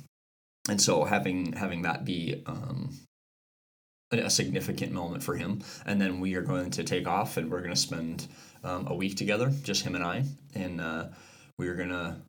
and 0.69 0.81
so 0.81 1.03
having 1.03 1.53
having 1.53 1.81
that 1.83 2.05
be 2.05 2.41
um, 2.45 2.89
a, 4.11 4.29
significant 4.29 4.91
moment 4.91 5.23
for 5.23 5.35
him, 5.35 5.61
and 5.85 5.99
then 5.99 6.19
we 6.19 6.35
are 6.35 6.41
going 6.41 6.71
to 6.71 6.83
take 6.83 7.07
off, 7.07 7.37
and 7.37 7.51
we're 7.51 7.59
going 7.61 7.73
to 7.73 7.79
spend 7.79 8.27
um, 8.63 8.87
a 8.87 8.95
week 8.95 9.15
together, 9.17 9.51
just 9.63 9.83
him 9.83 9.95
and 9.95 10.03
I, 10.03 10.23
and 10.55 10.79
uh, 10.79 11.07
we 11.57 11.67
are 11.67 11.75
gonna 11.75 12.21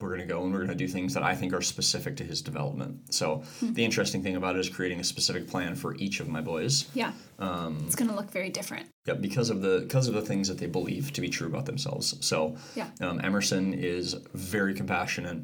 we're 0.00 0.10
gonna 0.10 0.26
go 0.26 0.42
and 0.42 0.52
we're 0.52 0.60
gonna 0.60 0.74
do 0.74 0.88
things 0.88 1.14
that 1.14 1.22
I 1.22 1.34
think 1.34 1.52
are 1.54 1.62
specific 1.62 2.16
to 2.16 2.24
his 2.24 2.42
development. 2.42 3.14
So 3.14 3.44
the 3.62 3.84
interesting 3.84 4.22
thing 4.22 4.36
about 4.36 4.56
it 4.56 4.60
is 4.60 4.68
creating 4.68 5.00
a 5.00 5.04
specific 5.04 5.48
plan 5.48 5.74
for 5.76 5.94
each 5.96 6.20
of 6.20 6.28
my 6.28 6.40
boys. 6.40 6.86
Yeah. 6.94 7.12
Um, 7.38 7.78
It's 7.86 7.94
going 7.94 8.10
to 8.10 8.16
look 8.16 8.30
very 8.30 8.50
different. 8.50 8.86
yeah, 9.06 9.14
because 9.14 9.50
of 9.50 9.62
the 9.62 9.80
because 9.80 10.08
of 10.08 10.14
the 10.14 10.20
things 10.22 10.48
that 10.48 10.58
they 10.58 10.66
believe 10.66 11.12
to 11.12 11.20
be 11.20 11.28
true 11.28 11.46
about 11.46 11.66
themselves. 11.66 12.16
So 12.26 12.56
Yeah. 12.74 12.88
um, 13.00 13.20
Emerson 13.22 13.72
is 13.72 14.14
very 14.34 14.74
compassionate, 14.74 15.38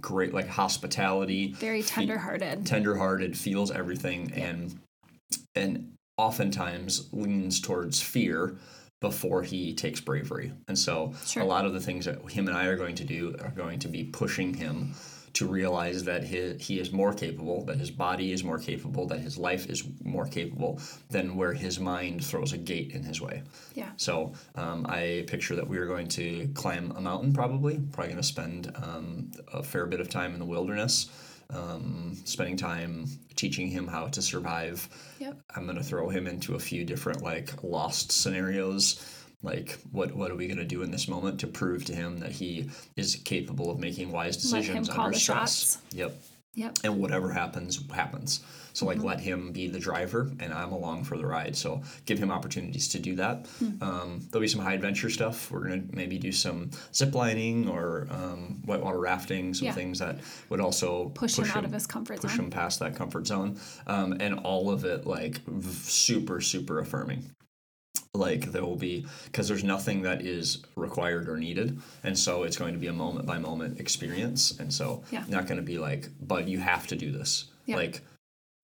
great 0.00 0.34
like 0.34 0.48
hospitality, 0.48 1.52
Very 1.52 1.82
tenderhearted. 1.82 2.66
tenderhearted, 2.66 3.36
feels 3.36 3.70
everything, 3.70 4.32
and 4.32 4.78
and 5.54 5.92
oftentimes 6.16 7.08
leans 7.12 7.60
towards 7.60 8.00
fear 8.00 8.56
before 9.00 9.42
he 9.42 9.74
takes 9.74 10.00
bravery. 10.00 10.52
And 10.66 10.76
so 10.76 11.12
Sure. 11.24 11.42
a 11.42 11.46
lot 11.46 11.64
of 11.64 11.72
the 11.72 11.80
things 11.80 12.06
that 12.06 12.20
him 12.30 12.48
and 12.48 12.56
I 12.56 12.64
are 12.66 12.76
going 12.76 12.96
to 12.96 13.04
do 13.04 13.36
are 13.40 13.50
going 13.50 13.78
to 13.80 13.88
be 13.88 14.04
pushing 14.04 14.54
him 14.54 14.94
to 15.34 15.46
realize 15.46 16.04
that 16.04 16.24
his, 16.24 16.64
he 16.64 16.80
is 16.80 16.92
more 16.92 17.12
capable, 17.12 17.64
that 17.64 17.76
his 17.76 17.90
body 17.90 18.32
is 18.32 18.42
more 18.44 18.58
capable, 18.58 19.06
that 19.06 19.20
his 19.20 19.38
life 19.38 19.66
is 19.68 19.84
more 20.02 20.26
capable 20.26 20.80
than 21.10 21.36
where 21.36 21.52
his 21.52 21.78
mind 21.78 22.24
throws 22.24 22.52
a 22.52 22.58
gate 22.58 22.92
in 22.92 23.02
his 23.02 23.20
way. 23.20 23.42
Yeah. 23.74 23.90
So 23.96 24.32
um, 24.54 24.86
I 24.88 25.24
picture 25.26 25.56
that 25.56 25.68
we 25.68 25.78
are 25.78 25.86
going 25.86 26.08
to 26.08 26.48
climb 26.54 26.92
a 26.92 27.00
mountain, 27.00 27.32
probably. 27.32 27.78
Probably 27.92 28.12
going 28.12 28.22
to 28.22 28.28
spend 28.28 28.72
um, 28.76 29.30
a 29.52 29.62
fair 29.62 29.86
bit 29.86 30.00
of 30.00 30.08
time 30.08 30.32
in 30.32 30.38
the 30.38 30.46
wilderness, 30.46 31.10
um, 31.50 32.16
spending 32.24 32.56
time 32.56 33.06
teaching 33.36 33.68
him 33.68 33.86
how 33.86 34.06
to 34.08 34.20
survive. 34.22 34.88
Yep. 35.18 35.40
I'm 35.54 35.64
going 35.64 35.78
to 35.78 35.84
throw 35.84 36.08
him 36.08 36.26
into 36.26 36.54
a 36.54 36.58
few 36.58 36.84
different 36.84 37.22
like 37.22 37.62
lost 37.62 38.12
scenarios. 38.12 39.17
Like 39.42 39.78
what 39.92 40.14
what 40.16 40.30
are 40.30 40.34
we 40.36 40.46
going 40.46 40.58
to 40.58 40.64
do 40.64 40.82
in 40.82 40.90
this 40.90 41.06
moment 41.08 41.38
to 41.40 41.46
prove 41.46 41.84
to 41.86 41.94
him 41.94 42.18
that 42.20 42.32
he 42.32 42.70
is 42.96 43.16
capable 43.24 43.70
of 43.70 43.78
making 43.78 44.10
wise 44.10 44.36
decisions 44.36 44.88
under 44.90 45.16
stress? 45.18 45.20
shots. 45.74 45.78
Yep 45.92 46.16
Yep. 46.54 46.78
and 46.82 46.98
whatever 46.98 47.30
happens 47.30 47.78
happens 47.92 48.40
so 48.72 48.84
like 48.84 48.96
Mm-hmm. 48.98 49.06
let 49.06 49.20
him 49.20 49.52
be 49.52 49.68
the 49.68 49.78
driver 49.78 50.28
and 50.40 50.52
i'm 50.52 50.72
along 50.72 51.04
for 51.04 51.16
the 51.16 51.24
ride 51.24 51.54
so 51.54 51.82
give 52.04 52.18
him 52.18 52.32
opportunities 52.32 52.88
to 52.88 52.98
do 52.98 53.14
that 53.16 53.46
Hmm. 53.60 53.80
um, 53.82 54.20
there'll 54.32 54.40
be 54.42 54.48
some 54.48 54.62
high 54.62 54.72
adventure 54.74 55.08
stuff 55.10 55.52
we're 55.52 55.68
going 55.68 55.88
to 55.88 55.94
maybe 55.96 56.18
do 56.18 56.32
some 56.32 56.70
zip 56.92 57.14
lining 57.14 57.68
or 57.68 58.08
um, 58.10 58.60
whitewater 58.64 58.98
rafting 58.98 59.54
some 59.54 59.66
Yeah. 59.66 59.72
things 59.72 60.00
that 60.00 60.18
would 60.48 60.60
also 60.60 61.10
Push 61.10 61.38
him 61.38 61.44
out 61.54 61.64
of 61.64 61.72
his 61.72 61.86
comfort 61.86 62.16
zone. 62.16 62.22
push 62.22 62.36
zone. 62.36 62.44
him 62.46 62.50
past 62.50 62.80
that 62.80 62.96
comfort 62.96 63.26
zone 63.28 63.60
um, 63.86 64.16
and 64.18 64.40
all 64.40 64.70
of 64.70 64.84
it 64.84 65.06
like 65.06 65.38
v- 65.46 65.70
super 65.70 66.40
super 66.40 66.80
affirming 66.80 67.30
like 68.14 68.52
there 68.52 68.64
will 68.64 68.76
be 68.76 69.06
because 69.26 69.48
there's 69.48 69.64
nothing 69.64 70.02
that 70.02 70.22
is 70.22 70.58
required 70.76 71.28
or 71.28 71.36
needed 71.36 71.78
and 72.04 72.18
so 72.18 72.42
it's 72.42 72.56
going 72.56 72.72
to 72.72 72.78
be 72.80 72.86
a 72.86 72.92
moment 72.92 73.26
by 73.26 73.38
moment 73.38 73.78
experience 73.80 74.58
and 74.58 74.72
so 74.72 75.02
Yeah. 75.10 75.24
not 75.28 75.46
going 75.46 75.58
to 75.58 75.62
be 75.66 75.78
like 75.78 76.08
but 76.20 76.48
you 76.48 76.58
have 76.58 76.86
to 76.88 76.96
do 76.96 77.12
this 77.12 77.46
Yeah. 77.66 77.76
like 77.76 78.00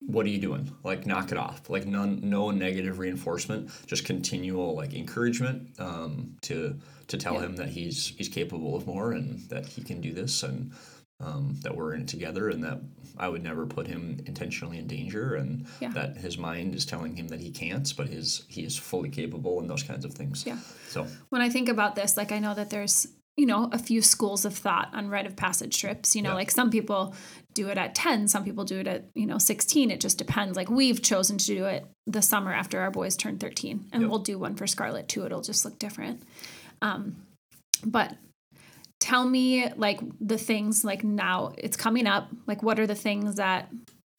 what 0.07 0.25
are 0.25 0.29
you 0.29 0.39
doing 0.39 0.71
like 0.83 1.05
knock 1.05 1.31
it 1.31 1.37
off 1.37 1.69
like 1.69 1.85
none 1.85 2.19
no 2.23 2.51
negative 2.51 2.99
reinforcement 2.99 3.69
just 3.87 4.03
continual 4.05 4.75
like 4.75 4.93
encouragement 4.93 5.69
um, 5.79 6.35
to 6.41 6.77
to 7.07 7.17
tell 7.17 7.35
Yeah. 7.35 7.43
him 7.45 7.55
that 7.57 7.69
he's 7.69 8.13
he's 8.17 8.29
capable 8.29 8.75
of 8.75 8.87
more 8.87 9.11
and 9.13 9.47
that 9.49 9.65
he 9.67 9.81
can 9.83 10.01
do 10.01 10.11
this 10.13 10.41
and 10.43 10.71
um, 11.19 11.55
that 11.63 11.75
we're 11.75 11.93
in 11.93 12.01
it 12.01 12.07
together 12.07 12.49
and 12.49 12.63
that 12.63 12.81
I 13.17 13.29
would 13.29 13.41
never 13.43 13.65
put 13.65 13.87
him 13.87 14.19
intentionally 14.25 14.77
in 14.77 14.87
danger 14.87 15.35
and 15.35 15.65
Yeah. 15.79 15.89
that 15.93 16.17
his 16.17 16.37
mind 16.37 16.75
is 16.75 16.85
telling 16.85 17.15
him 17.15 17.29
that 17.29 17.39
he 17.39 17.51
can't 17.51 17.91
but 17.95 18.07
his 18.09 18.43
he 18.49 18.63
is 18.63 18.77
fully 18.77 19.09
capable 19.09 19.59
and 19.61 19.69
those 19.69 19.83
kinds 19.83 20.03
of 20.03 20.13
things 20.13 20.43
Yeah. 20.45 20.57
so 20.89 21.07
when 21.29 21.41
I 21.41 21.49
think 21.49 21.69
about 21.69 21.95
this, 21.95 22.17
like 22.17 22.31
I 22.33 22.39
know 22.39 22.53
that 22.53 22.69
there's, 22.69 23.07
you 23.37 23.45
know, 23.45 23.69
a 23.71 23.77
few 23.79 24.01
schools 24.01 24.43
of 24.45 24.55
thought 24.57 24.89
on 24.93 25.09
rite 25.09 25.25
of 25.25 25.35
passage 25.35 25.77
trips. 25.79 26.15
You 26.15 26.21
know, 26.21 26.29
Yeah. 26.31 26.35
like 26.35 26.51
some 26.51 26.69
people 26.69 27.13
do 27.53 27.69
it 27.69 27.77
at 27.77 27.95
10, 27.95 28.27
some 28.27 28.43
people 28.43 28.63
do 28.65 28.79
it 28.79 28.87
at, 28.87 29.05
you 29.15 29.25
know, 29.25 29.37
16. 29.37 29.91
It 29.91 30.01
just 30.01 30.17
depends. 30.17 30.55
Like 30.57 30.69
we've 30.69 31.01
chosen 31.01 31.37
to 31.37 31.45
do 31.45 31.65
it 31.65 31.85
the 32.07 32.21
summer 32.21 32.53
after 32.53 32.79
our 32.81 32.91
boys 32.91 33.15
turn 33.15 33.37
13, 33.37 33.87
and 33.93 34.01
Yep. 34.03 34.09
we'll 34.09 34.19
do 34.19 34.37
one 34.39 34.55
for 34.55 34.67
Scarlett 34.67 35.07
too. 35.07 35.25
It'll 35.25 35.41
just 35.41 35.63
look 35.65 35.79
different. 35.79 36.23
Um, 36.81 37.15
but 37.85 38.15
tell 38.99 39.27
me 39.27 39.69
like 39.75 39.99
the 40.19 40.37
things 40.37 40.83
like 40.83 41.03
now 41.03 41.53
it's 41.57 41.77
coming 41.77 42.07
up. 42.07 42.29
Like 42.47 42.63
what 42.63 42.79
are 42.79 42.87
the 42.87 42.95
things 42.95 43.35
that 43.35 43.69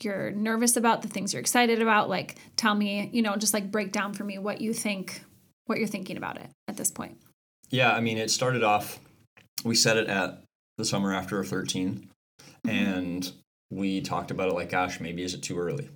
you're 0.03 0.31
nervous 0.33 0.77
about, 0.77 1.03
the 1.03 1.09
things 1.09 1.33
you're 1.33 1.41
excited 1.41 1.81
about? 1.83 2.09
Like 2.09 2.37
tell 2.57 2.75
me, 2.75 3.11
you 3.13 3.23
know, 3.23 3.37
just 3.37 3.55
like 3.55 3.71
break 3.71 3.93
down 3.93 4.15
for 4.15 4.25
me 4.25 4.39
what 4.39 4.61
you 4.61 4.73
think, 4.73 5.23
what 5.67 5.79
you're 5.79 5.89
thinking 5.89 6.17
about 6.17 6.37
it 6.39 6.49
at 6.69 6.77
this 6.77 6.91
point. 6.91 7.19
Yeah, 7.71 7.93
I 7.93 8.01
mean, 8.01 8.19
it 8.19 8.31
started 8.31 8.63
off. 8.63 9.01
We 9.65 9.75
set 9.75 9.97
it 9.97 10.09
at 10.09 10.43
the 10.77 10.85
summer 10.85 11.13
after 11.15 11.43
13, 11.43 12.11
Mm-hmm. 12.67 12.77
and 12.77 13.33
we 13.71 14.01
talked 14.01 14.31
about 14.31 14.49
it 14.49 14.55
like, 14.55 14.71
gosh, 14.71 14.99
maybe 14.99 15.23
is 15.23 15.35
it 15.35 15.43
too 15.43 15.59
early? 15.59 15.89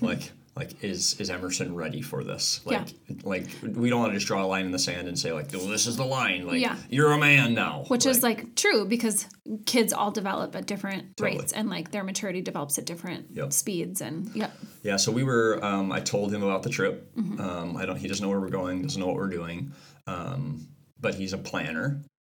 Like, 0.00 0.30
like 0.54 0.84
is 0.84 1.18
is 1.18 1.30
Emerson 1.30 1.74
ready 1.74 2.02
for 2.02 2.22
this? 2.22 2.60
Like, 2.66 2.88
like 3.24 3.46
we 3.62 3.88
don't 3.88 4.00
want 4.00 4.12
to 4.12 4.18
just 4.18 4.26
draw 4.26 4.44
a 4.44 4.46
line 4.46 4.66
in 4.66 4.70
the 4.72 4.78
sand 4.78 5.08
and 5.08 5.18
say 5.18 5.32
like, 5.32 5.50
well, 5.52 5.66
this 5.66 5.86
is 5.86 5.96
the 5.96 6.04
line. 6.04 6.46
Like, 6.46 6.60
Yeah. 6.60 6.76
you're 6.90 7.12
a 7.12 7.18
man 7.18 7.54
now. 7.54 7.84
which 7.88 8.04
is 8.04 8.22
like 8.22 8.54
true 8.54 8.84
because 8.84 9.26
kids 9.64 9.92
all 9.94 10.10
develop 10.10 10.54
at 10.54 10.66
different 10.66 11.16
Totally. 11.16 11.38
rates 11.38 11.52
and 11.52 11.70
like 11.70 11.90
their 11.90 12.04
maturity 12.04 12.42
develops 12.42 12.76
at 12.78 12.84
different 12.84 13.28
Yep. 13.30 13.52
speeds 13.52 14.00
and 14.02 14.30
yeah 14.34 14.50
Yeah, 14.82 14.96
so 14.96 15.10
we 15.10 15.24
were. 15.24 15.58
Um, 15.64 15.90
I 15.90 16.00
told 16.00 16.32
him 16.34 16.42
about 16.42 16.62
the 16.64 16.70
trip. 16.70 17.14
Mm-hmm. 17.16 17.40
Um, 17.40 17.76
I 17.76 17.86
don't. 17.86 17.96
He 17.96 18.08
doesn't 18.08 18.22
know 18.22 18.28
where 18.28 18.40
we're 18.40 18.48
going. 18.50 18.82
Doesn't 18.82 19.00
know 19.00 19.06
what 19.06 19.16
we're 19.16 19.28
doing. 19.28 19.72
Um, 20.06 20.66
but 21.00 21.14
he's 21.14 21.32
a 21.32 21.38
planner, 21.38 22.00
yeah 22.02 22.11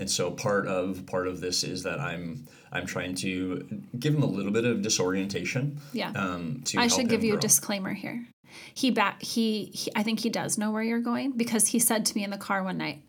and 0.00 0.10
so 0.10 0.30
part 0.30 0.66
of 0.66 1.04
part 1.06 1.28
of 1.28 1.40
this 1.40 1.62
is 1.62 1.82
that 1.82 2.00
I'm 2.00 2.48
I'm 2.72 2.86
trying 2.86 3.14
to 3.16 3.82
give 3.98 4.14
him 4.14 4.22
a 4.22 4.26
little 4.26 4.50
bit 4.50 4.64
of 4.64 4.80
disorientation. 4.80 5.78
yeah. 5.92 6.12
Um, 6.16 6.62
to 6.64 6.78
i 6.78 6.86
should 6.88 7.08
give 7.08 7.22
you 7.22 7.36
a 7.36 7.40
disclaimer 7.40 7.92
here. 7.92 8.26
He 8.74 8.90
back 8.90 9.22
he, 9.22 9.66
he 9.66 9.92
i 9.94 10.02
think 10.02 10.20
he 10.20 10.30
does 10.30 10.58
know 10.58 10.72
where 10.72 10.82
you're 10.82 11.00
going 11.00 11.32
because 11.32 11.68
he 11.68 11.78
said 11.78 12.04
to 12.06 12.16
me 12.16 12.24
in 12.24 12.30
the 12.30 12.38
car 12.38 12.64
one 12.64 12.78
night 12.78 13.02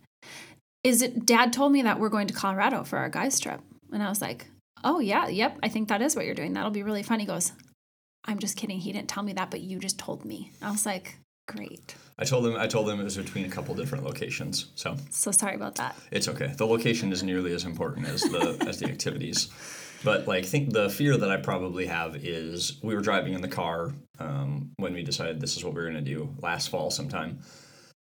is 0.83 1.01
it 1.01 1.25
dad 1.25 1.51
told 1.53 1.71
me 1.71 1.81
that 1.81 1.99
we're 1.99 2.09
going 2.09 2.27
to 2.27 2.33
colorado 2.33 2.83
for 2.83 2.99
our 2.99 3.09
guys 3.09 3.39
trip. 3.39 3.61
And 3.91 4.03
i 4.03 4.09
was 4.09 4.21
like 4.21 4.47
oh 4.83 4.99
yeah 4.99 5.27
yep 5.29 5.57
i 5.63 5.69
think 5.69 5.87
that 5.87 6.01
is 6.01 6.15
what 6.15 6.25
you're 6.25 6.35
doing. 6.35 6.53
That'll 6.53 6.71
be 6.71 6.83
really 6.83 7.03
fun. 7.03 7.19
He 7.19 7.25
goes 7.25 7.53
i'm 8.25 8.37
just 8.37 8.57
kidding. 8.57 8.79
He 8.79 8.91
didn't 8.91 9.09
tell 9.09 9.23
me 9.23 9.33
that 9.33 9.49
but 9.49 9.61
you 9.61 9.79
just 9.79 9.97
told 9.97 10.25
me. 10.25 10.51
I 10.61 10.69
was 10.69 10.85
like 10.85 11.17
great 11.51 11.95
I 12.19 12.23
told 12.23 12.45
them 12.45 12.55
I 12.55 12.67
told 12.67 12.87
them 12.87 12.99
it 12.99 13.03
was 13.03 13.17
between 13.17 13.45
a 13.45 13.49
couple 13.49 13.73
different 13.73 14.03
locations, 14.03 14.67
so 14.75 14.95
so 15.09 15.31
sorry 15.31 15.55
about 15.55 15.75
that 15.75 15.95
it's 16.11 16.27
okay. 16.27 16.53
The 16.55 16.67
location 16.67 17.11
is 17.11 17.23
nearly 17.23 17.51
as 17.53 17.63
important 17.63 18.07
as 18.07 18.21
the 18.21 18.63
as 18.69 18.77
the 18.79 18.85
activities. 18.85 19.49
But 20.03 20.27
like, 20.27 20.45
think 20.45 20.71
the 20.71 20.89
fear 20.89 21.15
that 21.17 21.29
I 21.29 21.37
probably 21.37 21.85
have 21.87 22.15
is 22.15 22.79
we 22.83 22.95
were 22.95 23.01
driving 23.01 23.33
in 23.33 23.41
the 23.41 23.47
car 23.47 23.93
um, 24.19 24.71
when 24.77 24.93
we 24.93 25.03
decided 25.03 25.39
this 25.39 25.57
is 25.57 25.63
what 25.63 25.73
we 25.73 25.81
were 25.81 25.89
going 25.89 26.03
to 26.03 26.11
do 26.13 26.29
last 26.41 26.69
fall 26.69 26.89
sometime, 26.91 27.39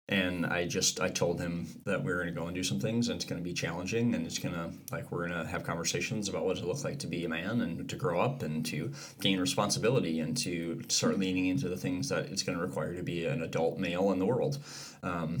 and 0.09 0.45
I 0.45 0.65
just 0.65 1.01
I 1.01 1.09
told 1.09 1.39
him 1.39 1.67
that 1.85 2.03
we 2.03 2.11
are 2.11 2.17
going 2.17 2.33
to 2.33 2.39
go 2.39 2.47
and 2.47 2.55
do 2.55 2.63
some 2.63 2.79
things, 2.79 3.09
and 3.09 3.17
it's 3.17 3.25
going 3.25 3.41
to 3.41 3.43
be 3.43 3.53
challenging, 3.53 4.15
and 4.15 4.25
it's 4.25 4.39
going 4.39 4.55
to 4.55 4.71
like 4.91 5.11
we're 5.11 5.27
going 5.27 5.39
to 5.39 5.49
have 5.49 5.63
conversations 5.63 6.29
about 6.29 6.45
what 6.45 6.57
it 6.57 6.65
look 6.65 6.83
like 6.83 6.99
to 6.99 7.07
be 7.07 7.25
a 7.25 7.29
man 7.29 7.61
and 7.61 7.89
to 7.89 7.95
grow 7.95 8.21
up 8.21 8.41
and 8.43 8.65
to 8.67 8.91
gain 9.19 9.39
responsibility 9.39 10.19
and 10.21 10.37
to 10.37 10.81
start 10.87 11.19
leaning 11.19 11.47
into 11.47 11.67
the 11.67 11.77
things 11.77 12.09
that 12.09 12.25
it's 12.27 12.43
going 12.43 12.57
to 12.57 12.63
require 12.63 12.95
to 12.95 13.03
be 13.03 13.25
an 13.25 13.41
adult 13.41 13.77
male 13.79 14.11
in 14.11 14.19
the 14.19 14.25
world. 14.25 14.59
Um, 15.03 15.39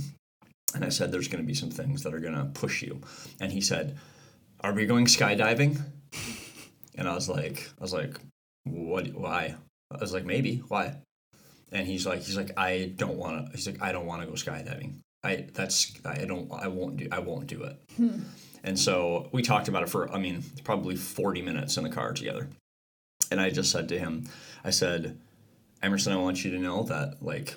and 0.75 0.83
I 0.83 0.89
said, 0.89 1.11
there's 1.11 1.29
going 1.29 1.41
to 1.41 1.47
be 1.47 1.53
some 1.53 1.71
things 1.71 2.03
that 2.03 2.13
are 2.13 2.19
going 2.19 2.35
to 2.35 2.45
push 2.45 2.81
you. 2.81 3.01
And 3.39 3.51
he 3.51 3.61
said, 3.61 3.97
are 4.59 4.73
we 4.73 4.85
going 4.85 5.05
skydiving? 5.05 5.81
And 6.95 7.07
I 7.07 7.13
was 7.13 7.29
like, 7.29 7.69
I 7.79 7.81
was 7.81 7.93
like, 7.93 8.17
what? 8.65 9.07
Why? 9.13 9.55
I 9.91 9.97
was 9.97 10.13
like, 10.13 10.25
maybe. 10.25 10.57
Why? 10.67 10.95
And 11.71 11.85
he's 11.85 12.05
like, 12.05 12.23
he's 12.23 12.37
like, 12.37 12.57
I 12.57 12.93
don't 12.95 13.17
want 13.17 13.45
to. 13.45 13.51
He's 13.51 13.67
like, 13.67 13.81
I 13.81 13.91
don't 13.91 14.05
want 14.05 14.21
to 14.21 14.27
go 14.27 14.33
skydiving. 14.33 15.01
I 15.23 15.47
that's 15.53 15.93
I 16.05 16.25
don't 16.25 16.51
I 16.51 16.67
won't 16.67 16.97
do 16.97 17.07
I 17.11 17.19
won't 17.19 17.47
do 17.47 17.63
it. 17.63 17.77
And 18.63 18.77
so 18.77 19.29
we 19.31 19.41
talked 19.41 19.67
about 19.67 19.83
it 19.83 19.89
for 19.89 20.11
I 20.13 20.19
mean 20.19 20.43
probably 20.63 20.95
40 20.95 21.41
minutes 21.41 21.77
in 21.77 21.83
the 21.83 21.89
car 21.89 22.13
together. 22.13 22.47
And 23.31 23.41
I 23.41 23.49
just 23.49 23.71
said 23.71 23.89
to 23.89 23.99
him, 23.99 24.29
I 24.63 24.69
said, 24.69 25.17
Emerson, 25.83 26.13
I 26.13 26.17
want 26.17 26.45
you 26.45 26.51
to 26.51 26.59
know 26.59 26.83
that 26.83 27.21
like 27.21 27.55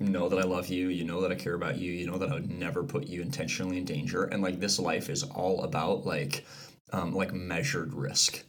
know 0.00 0.28
that 0.28 0.38
I 0.38 0.42
love 0.42 0.68
you, 0.68 0.88
you 0.88 1.04
know 1.04 1.20
that 1.22 1.32
I 1.32 1.34
care 1.34 1.54
about 1.54 1.78
you, 1.78 1.90
you 1.90 2.06
know 2.06 2.18
that 2.18 2.30
I 2.30 2.34
would 2.34 2.50
never 2.50 2.84
put 2.84 3.06
you 3.06 3.20
intentionally 3.20 3.78
in 3.78 3.84
danger. 3.84 4.24
And 4.24 4.42
like 4.42 4.60
this 4.60 4.78
life 4.78 5.10
is 5.10 5.24
all 5.24 5.64
about 5.64 6.06
like 6.06 6.44
um, 6.92 7.14
like 7.14 7.32
measured 7.32 7.92
risk 7.94 8.44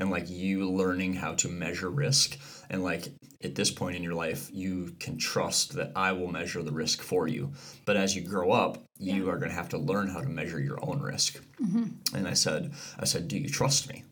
and 0.00 0.10
like 0.10 0.30
you 0.30 0.68
learning 0.68 1.14
how 1.14 1.34
to 1.34 1.48
measure 1.48 1.90
risk. 1.90 2.38
And 2.70 2.82
like 2.82 3.08
at 3.44 3.54
this 3.54 3.70
point 3.70 3.96
in 3.96 4.02
your 4.02 4.14
life 4.14 4.48
you 4.52 4.94
can 4.98 5.18
trust 5.18 5.74
that 5.74 5.92
i 5.96 6.12
will 6.12 6.30
measure 6.30 6.62
the 6.62 6.72
risk 6.72 7.02
for 7.02 7.28
you. 7.28 7.52
But 7.84 7.96
as 7.96 8.16
you 8.16 8.22
grow 8.22 8.50
up 8.50 8.78
you 8.98 9.28
are 9.28 9.36
going 9.36 9.50
to 9.50 9.54
have 9.54 9.68
to 9.70 9.78
learn 9.78 10.08
how 10.08 10.20
to 10.20 10.28
measure 10.28 10.60
your 10.60 10.78
own 10.82 11.00
risk. 11.00 11.40
Mm-hmm. 11.62 12.16
And 12.16 12.26
i 12.26 12.32
said 12.32 12.72
i 12.98 13.04
said 13.04 13.28
do 13.28 13.38
you 13.38 13.48
trust 13.48 13.88
me? 13.88 14.04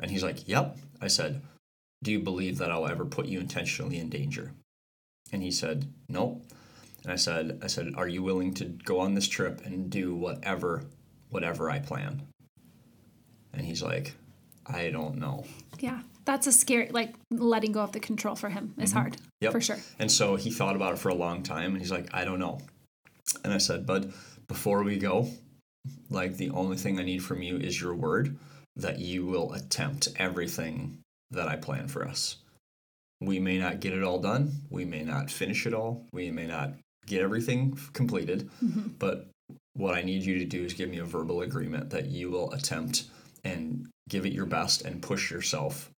And 0.00 0.10
he's 0.10 0.24
like 0.24 0.48
yep. 0.48 0.76
I 1.00 1.08
said 1.08 1.42
do 2.02 2.10
you 2.10 2.20
believe 2.20 2.58
that 2.58 2.70
i'll 2.70 2.88
ever 2.88 3.04
put 3.04 3.26
you 3.26 3.40
intentionally 3.40 3.98
in 3.98 4.08
danger? 4.08 4.52
And 5.32 5.42
he 5.42 5.50
said 5.50 5.92
nope. 6.08 6.42
And 7.02 7.12
i 7.12 7.16
said 7.16 7.60
i 7.62 7.66
said 7.66 7.92
are 7.96 8.08
you 8.08 8.22
willing 8.22 8.54
to 8.54 8.64
go 8.64 9.00
on 9.00 9.14
this 9.14 9.28
trip 9.28 9.60
and 9.66 9.90
do 9.90 10.14
whatever 10.14 10.84
whatever 11.28 11.68
i 11.68 11.78
plan? 11.78 12.22
And 13.52 13.66
he's 13.66 13.82
like 13.82 14.14
i 14.66 14.90
don't 14.90 15.16
know 15.16 15.44
Yeah, 15.80 16.00
that's 16.24 16.46
a 16.46 16.52
scary 16.52 16.88
like 16.90 17.14
letting 17.30 17.72
go 17.72 17.80
of 17.80 17.92
the 17.92 18.00
control 18.00 18.34
for 18.36 18.48
him 18.48 18.74
is 18.78 18.92
hard 18.92 19.12
Mm-hmm. 19.14 19.28
Yep. 19.40 19.52
for 19.52 19.60
sure. 19.60 19.76
And 19.98 20.10
so 20.10 20.36
he 20.36 20.50
thought 20.50 20.74
about 20.76 20.92
it 20.94 20.98
for 20.98 21.10
a 21.10 21.14
long 21.14 21.42
time 21.42 21.72
and 21.72 21.78
he's 21.78 21.90
like, 21.90 22.08
I 22.14 22.24
don't 22.24 22.38
know. 22.38 22.58
And 23.44 23.52
I 23.52 23.58
said, 23.58 23.84
Bud, 23.84 24.10
before 24.48 24.82
we 24.82 24.96
go, 24.96 25.28
like 26.08 26.36
the 26.38 26.48
only 26.50 26.78
thing 26.78 26.98
I 26.98 27.02
need 27.02 27.22
from 27.22 27.42
you 27.42 27.58
is 27.58 27.78
your 27.78 27.94
word 27.94 28.38
that 28.76 28.98
you 29.00 29.26
will 29.26 29.52
attempt 29.52 30.08
everything 30.16 30.98
that 31.30 31.46
I 31.46 31.56
plan 31.56 31.88
for 31.88 32.08
us. 32.08 32.36
We 33.20 33.38
may 33.38 33.58
not 33.58 33.80
get 33.80 33.92
it 33.92 34.02
all 34.02 34.18
done. 34.18 34.52
We 34.70 34.86
may 34.86 35.02
not 35.02 35.30
finish 35.30 35.66
it 35.66 35.74
all. 35.74 36.06
We 36.12 36.30
may 36.30 36.46
not 36.46 36.72
get 37.06 37.20
everything 37.20 37.78
completed. 37.92 38.48
But 38.98 39.28
what 39.74 39.94
I 39.94 40.02
need 40.02 40.22
you 40.22 40.38
to 40.38 40.44
do 40.46 40.64
is 40.64 40.72
give 40.72 40.88
me 40.88 40.98
a 40.98 41.04
verbal 41.04 41.42
agreement 41.42 41.90
that 41.90 42.06
you 42.06 42.30
will 42.30 42.50
attempt 42.52 43.04
and 43.44 43.86
give 44.08 44.26
it 44.26 44.32
your 44.32 44.46
best 44.46 44.82
and 44.82 45.02
push 45.02 45.30
yourself 45.30 45.90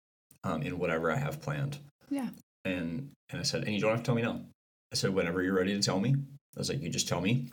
um, 0.44 0.62
in 0.62 0.78
whatever 0.78 1.10
I 1.10 1.16
have 1.16 1.40
planned 1.40 1.78
Yeah. 2.10 2.28
and 2.64 3.10
and 3.30 3.40
I 3.40 3.42
said, 3.42 3.64
and 3.64 3.74
you 3.74 3.80
don't 3.80 3.90
have 3.90 4.00
to 4.00 4.04
tell 4.06 4.14
me 4.14 4.22
no. 4.22 4.44
I 4.92 4.94
said, 4.96 5.12
whenever 5.12 5.42
you're 5.42 5.54
ready 5.56 5.74
to 5.74 5.82
tell 5.82 5.98
me, 5.98 6.14
I 6.14 6.58
was 6.58 6.68
like, 6.68 6.80
you 6.80 6.88
just 6.88 7.08
tell 7.08 7.20
me, 7.20 7.48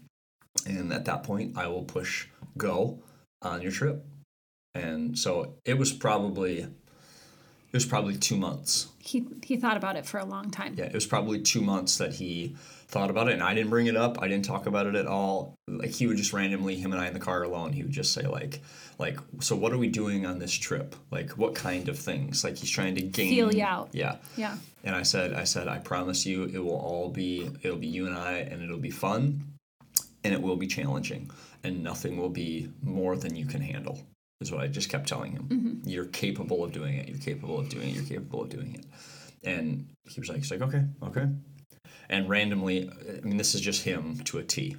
and 0.68 0.94
at 0.94 1.06
that 1.06 1.24
point, 1.24 1.58
I 1.58 1.66
will 1.68 1.84
push 1.84 2.28
go 2.58 3.02
on 3.42 3.62
your 3.64 3.72
trip. 3.72 4.06
And 4.76 5.18
so 5.18 5.56
it 5.66 5.78
was 5.78 5.92
probably 5.92 6.68
it 7.74 7.78
was 7.78 7.86
probably 7.86 8.16
two 8.16 8.38
months. 8.38 8.88
He 9.00 9.26
he 9.44 9.58
thought 9.58 9.78
about 9.78 9.96
it 9.96 10.06
for 10.06 10.20
a 10.20 10.26
long 10.26 10.52
time. 10.52 10.76
Yeah, 10.78 10.86
it 10.86 10.94
was 10.94 11.08
probably 11.08 11.42
two 11.42 11.62
months 11.62 11.98
that 11.98 12.14
he 12.14 12.56
thought 12.88 13.10
about 13.10 13.28
it, 13.28 13.34
and 13.34 13.42
I 13.42 13.56
didn't 13.56 13.72
bring 13.72 13.88
it 13.88 13.96
up. 13.96 14.22
I 14.22 14.28
didn't 14.28 14.46
talk 14.46 14.68
about 14.68 14.86
it 14.86 14.94
at 14.94 15.08
all. 15.08 15.56
Like 15.68 15.90
he 15.90 16.06
would 16.06 16.18
just 16.18 16.32
randomly, 16.34 16.76
him 16.76 16.92
and 16.92 17.02
I 17.02 17.08
in 17.08 17.14
the 17.14 17.20
car 17.20 17.42
alone, 17.42 17.74
he 17.74 17.82
would 17.82 17.92
just 17.92 18.14
say 18.14 18.22
like, 18.28 18.62
like, 19.00 19.20
so 19.40 19.56
what 19.56 19.74
are 19.74 19.80
we 19.80 19.88
doing 19.88 20.28
on 20.28 20.38
this 20.38 20.54
trip? 20.54 20.96
Like, 21.10 21.32
what 21.32 21.56
kind 21.56 21.90
of 21.90 21.98
things? 21.98 22.44
Like 22.44 22.58
he's 22.58 22.70
trying 22.70 22.94
to 22.96 23.02
gain 23.02 23.30
Feel 23.30 23.54
you 23.54 23.64
out. 23.64 23.90
Yeah. 23.92 24.18
Yeah. 24.38 24.56
And 24.84 24.96
I 24.96 25.02
said, 25.02 25.34
I 25.34 25.46
said, 25.46 25.68
I 25.68 25.80
promise 25.80 26.28
you, 26.28 26.44
it 26.44 26.60
will 26.60 26.78
all 26.78 27.10
be, 27.10 27.50
it'll 27.64 27.78
be 27.78 27.88
you 27.88 28.06
and 28.06 28.16
I, 28.16 28.34
and 28.34 28.62
it'll 28.62 28.78
be 28.78 28.92
fun, 28.92 29.42
and 30.24 30.34
it 30.34 30.42
will 30.42 30.58
be 30.58 30.68
challenging, 30.68 31.32
and 31.64 31.84
nothing 31.84 32.18
will 32.18 32.30
be 32.30 32.70
more 32.84 33.16
than 33.16 33.36
you 33.36 33.46
can 33.46 33.62
handle. 33.62 34.00
Is 34.44 34.52
what 34.52 34.62
I 34.62 34.68
just 34.68 34.90
kept 34.90 35.08
telling 35.08 35.32
him. 35.32 35.44
Mm-hmm. 35.44 35.90
You're 35.90 36.06
capable 36.06 36.64
of 36.64 36.74
doing 36.74 36.98
it. 36.98 37.08
You're 37.08 37.18
capable 37.18 37.60
of 37.60 37.70
doing 37.70 37.90
it. 37.90 37.96
You're 37.96 38.04
capable 38.04 38.44
of 38.44 38.50
doing 38.50 38.76
it. 38.76 38.86
And 39.46 39.88
he 40.10 40.20
was 40.20 40.28
like, 40.28 40.40
he's 40.40 40.52
like, 40.52 40.62
okay, 40.62 40.84
okay. 41.02 41.28
And 42.10 42.30
randomly, 42.30 42.90
I 42.90 43.26
mean, 43.26 43.38
this 43.38 43.56
is 43.56 43.62
just 43.62 43.84
him 43.84 44.20
to 44.26 44.40
a 44.40 44.44
T. 44.44 44.76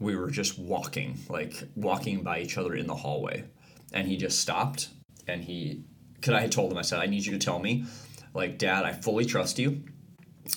We 0.00 0.16
were 0.16 0.30
just 0.30 0.58
walking, 0.58 1.18
like 1.28 1.62
walking 1.76 2.22
by 2.22 2.40
each 2.40 2.56
other 2.56 2.74
in 2.74 2.86
the 2.86 2.94
hallway. 2.94 3.44
And 3.92 4.08
he 4.08 4.16
just 4.16 4.40
stopped 4.40 4.88
and 5.28 5.44
he, 5.44 5.84
because 6.14 6.32
I 6.32 6.40
had 6.40 6.52
told 6.52 6.72
him, 6.72 6.78
I 6.78 6.82
said, 6.82 7.00
I 7.00 7.06
need 7.06 7.26
you 7.26 7.32
to 7.32 7.38
tell 7.38 7.58
me, 7.58 7.84
like, 8.32 8.56
Dad, 8.58 8.84
I 8.84 8.92
fully 8.92 9.26
trust 9.26 9.58
you 9.58 9.82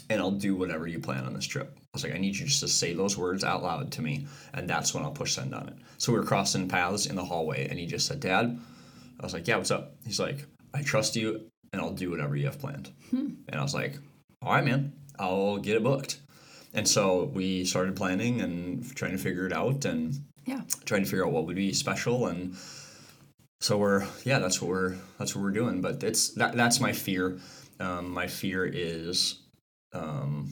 and 0.09 0.19
I'll 0.21 0.31
do 0.31 0.55
whatever 0.55 0.87
you 0.87 0.99
plan 0.99 1.25
on 1.25 1.33
this 1.33 1.45
trip. 1.45 1.71
I 1.77 1.81
was 1.93 2.03
like, 2.03 2.13
I 2.15 2.17
need 2.17 2.35
you 2.35 2.45
just 2.47 2.59
to 2.61 2.67
say 2.67 2.93
those 2.93 3.17
words 3.17 3.43
out 3.43 3.63
loud 3.63 3.91
to 3.93 4.01
me, 4.01 4.27
and 4.53 4.69
that's 4.69 4.93
when 4.93 5.03
I'll 5.03 5.11
push 5.11 5.33
send 5.35 5.53
on 5.53 5.67
it. 5.69 5.75
So 5.97 6.11
we 6.11 6.19
were 6.19 6.25
crossing 6.25 6.67
paths 6.67 7.05
in 7.05 7.15
the 7.15 7.23
hallway, 7.25 7.67
and 7.69 7.77
he 7.79 7.85
just 7.85 8.07
said, 8.07 8.19
Dad, 8.19 8.59
I 9.19 9.23
was 9.23 9.33
like, 9.33 9.47
Yeah, 9.47 9.57
what's 9.57 9.71
up? 9.71 9.95
He's 10.05 10.19
like, 10.19 10.45
I 10.73 10.81
trust 10.81 11.15
you, 11.15 11.49
and 11.71 11.81
I'll 11.81 11.91
do 11.93 12.09
whatever 12.09 12.35
you 12.35 12.45
have 12.45 12.59
planned. 12.59 12.89
And 13.11 13.45
I 13.53 13.61
was 13.61 13.73
like, 13.75 13.97
All 14.41 14.53
right, 14.53 14.65
man, 14.65 14.93
I'll 15.19 15.57
get 15.57 15.75
it 15.75 15.83
booked. 15.83 16.19
And 16.73 16.87
so 16.87 17.25
we 17.25 17.65
started 17.65 17.95
planning 17.95 18.41
and 18.41 18.95
trying 18.95 19.11
to 19.11 19.17
figure 19.19 19.45
it 19.45 19.53
out 19.53 19.85
and 19.85 20.19
Yeah. 20.45 20.61
trying 20.85 21.03
to 21.03 21.09
figure 21.09 21.25
out 21.25 21.31
what 21.31 21.45
would 21.45 21.55
be 21.55 21.71
special 21.73 22.27
and 22.27 22.55
so 23.61 23.77
we're 23.77 24.05
yeah 24.25 24.39
that's 24.39 24.61
what 24.61 24.67
we're 24.69 24.95
that's 25.17 25.33
what 25.35 25.41
we're 25.41 25.51
doing 25.51 25.79
but 25.81 26.03
it's 26.03 26.29
that 26.33 26.53
that's 26.55 26.81
my 26.81 26.91
fear 26.91 27.39
um, 27.79 28.09
my 28.11 28.27
fear 28.27 28.65
is 28.65 29.39
um, 29.93 30.51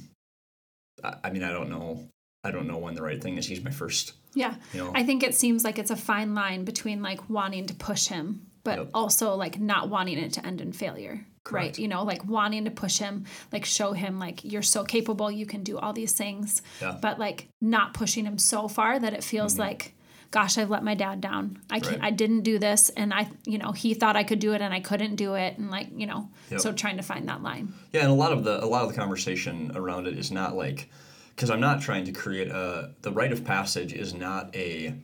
I, 1.04 1.16
I 1.26 1.30
mean 1.32 1.44
i 1.44 1.52
don't 1.52 1.70
know 1.70 2.08
i 2.44 2.52
don't 2.52 2.68
know 2.68 2.78
when 2.78 2.96
the 2.96 3.02
right 3.02 3.22
thing 3.22 3.38
is 3.38 3.48
he's 3.48 3.64
my 3.64 3.72
first 3.72 4.14
Yeah. 4.36 4.56
you 4.74 4.80
know 4.84 4.92
I 4.96 5.04
think 5.04 5.24
it 5.24 5.36
seems 5.36 5.64
like 5.64 5.78
it's 5.80 5.92
a 5.92 5.96
fine 5.96 6.34
line 6.36 6.64
between 6.66 7.02
like 7.02 7.30
wanting 7.30 7.66
to 7.68 7.74
push 7.74 8.08
him, 8.08 8.48
but 8.64 8.78
Yep. 8.78 8.90
also 8.94 9.36
like 9.36 9.60
not 9.60 9.90
wanting 9.90 10.18
it 10.18 10.34
to 10.34 10.46
end 10.46 10.62
in 10.62 10.72
failure. 10.72 11.26
Correct. 11.44 11.66
Right. 11.66 11.80
You 11.80 11.88
know, 11.88 12.04
like 12.04 12.24
wanting 12.26 12.66
to 12.66 12.72
push 12.72 12.98
him, 13.00 13.26
like 13.52 13.66
show 13.66 13.92
him 13.94 14.20
like 14.20 14.44
you're 14.46 14.62
so 14.62 14.84
capable, 14.86 15.30
you 15.32 15.46
can 15.46 15.64
do 15.64 15.78
all 15.80 15.92
these 15.92 16.14
things. 16.14 16.62
Yeah. 16.82 16.98
But 17.02 17.20
like 17.20 17.48
not 17.60 17.94
pushing 17.94 18.26
him 18.26 18.38
so 18.38 18.68
far 18.68 19.00
that 19.00 19.14
it 19.14 19.24
feels 19.24 19.58
like, 19.60 19.94
gosh, 20.32 20.58
I've 20.58 20.70
let 20.70 20.84
my 20.84 20.96
dad 20.96 21.22
down. 21.22 21.60
I 21.70 21.80
can't. 21.80 21.98
Right. 21.98 22.08
I 22.08 22.12
didn't 22.12 22.42
do 22.42 22.58
this 22.58 22.90
and 22.90 23.14
I 23.14 23.30
you 23.46 23.58
know, 23.58 23.72
he 23.72 23.94
thought 23.94 24.16
I 24.16 24.24
could 24.24 24.40
do 24.40 24.54
it 24.54 24.62
and 24.62 24.74
I 24.74 24.80
couldn't 24.80 25.16
do 25.16 25.36
it 25.36 25.58
and 25.58 25.70
like, 25.70 25.90
you 25.96 26.08
know, 26.08 26.30
Yep. 26.50 26.62
so 26.62 26.72
trying 26.74 26.98
to 26.98 27.04
find 27.04 27.28
that 27.30 27.44
line. 27.44 27.74
Yeah, 27.94 28.02
and 28.02 28.12
a 28.12 28.16
lot 28.16 28.32
of 28.32 28.44
the 28.44 28.64
a 28.64 28.66
lot 28.66 28.84
of 28.84 28.90
the 28.90 28.96
conversation 28.96 29.72
around 29.76 30.08
it 30.08 30.18
is 30.18 30.32
not 30.32 30.56
like 30.56 30.90
because 31.36 31.50
I'm 31.50 31.60
not 31.60 31.82
trying 31.82 32.06
to 32.06 32.12
create 32.12 32.50
a 32.50 32.92
the 33.02 33.12
rite 33.12 33.32
of 33.32 33.44
passage 33.44 33.94
is 33.94 34.14
not 34.14 34.56
a 34.56 34.96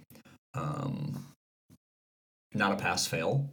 um, 0.54 1.26
not 2.54 2.72
a 2.72 2.76
pass 2.76 3.06
fail. 3.08 3.50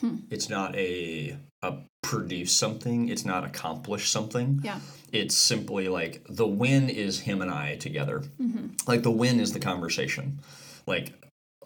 Hmm. 0.00 0.16
It's 0.30 0.48
not 0.48 0.74
a 0.76 1.36
a 1.62 1.74
produce 2.02 2.52
something. 2.52 3.08
It's 3.08 3.24
not 3.24 3.44
accomplish 3.44 4.10
something. 4.10 4.60
Yeah. 4.62 4.80
It's 5.12 5.36
simply 5.36 5.88
like 5.88 6.22
the 6.28 6.46
win 6.46 6.88
is 6.88 7.20
him 7.20 7.42
and 7.42 7.50
I 7.50 7.76
together. 7.76 8.22
Mm-hmm. 8.40 8.68
Like 8.86 9.02
the 9.02 9.10
win 9.10 9.40
is 9.40 9.52
the 9.52 9.60
conversation. 9.60 10.40
Like 10.86 11.12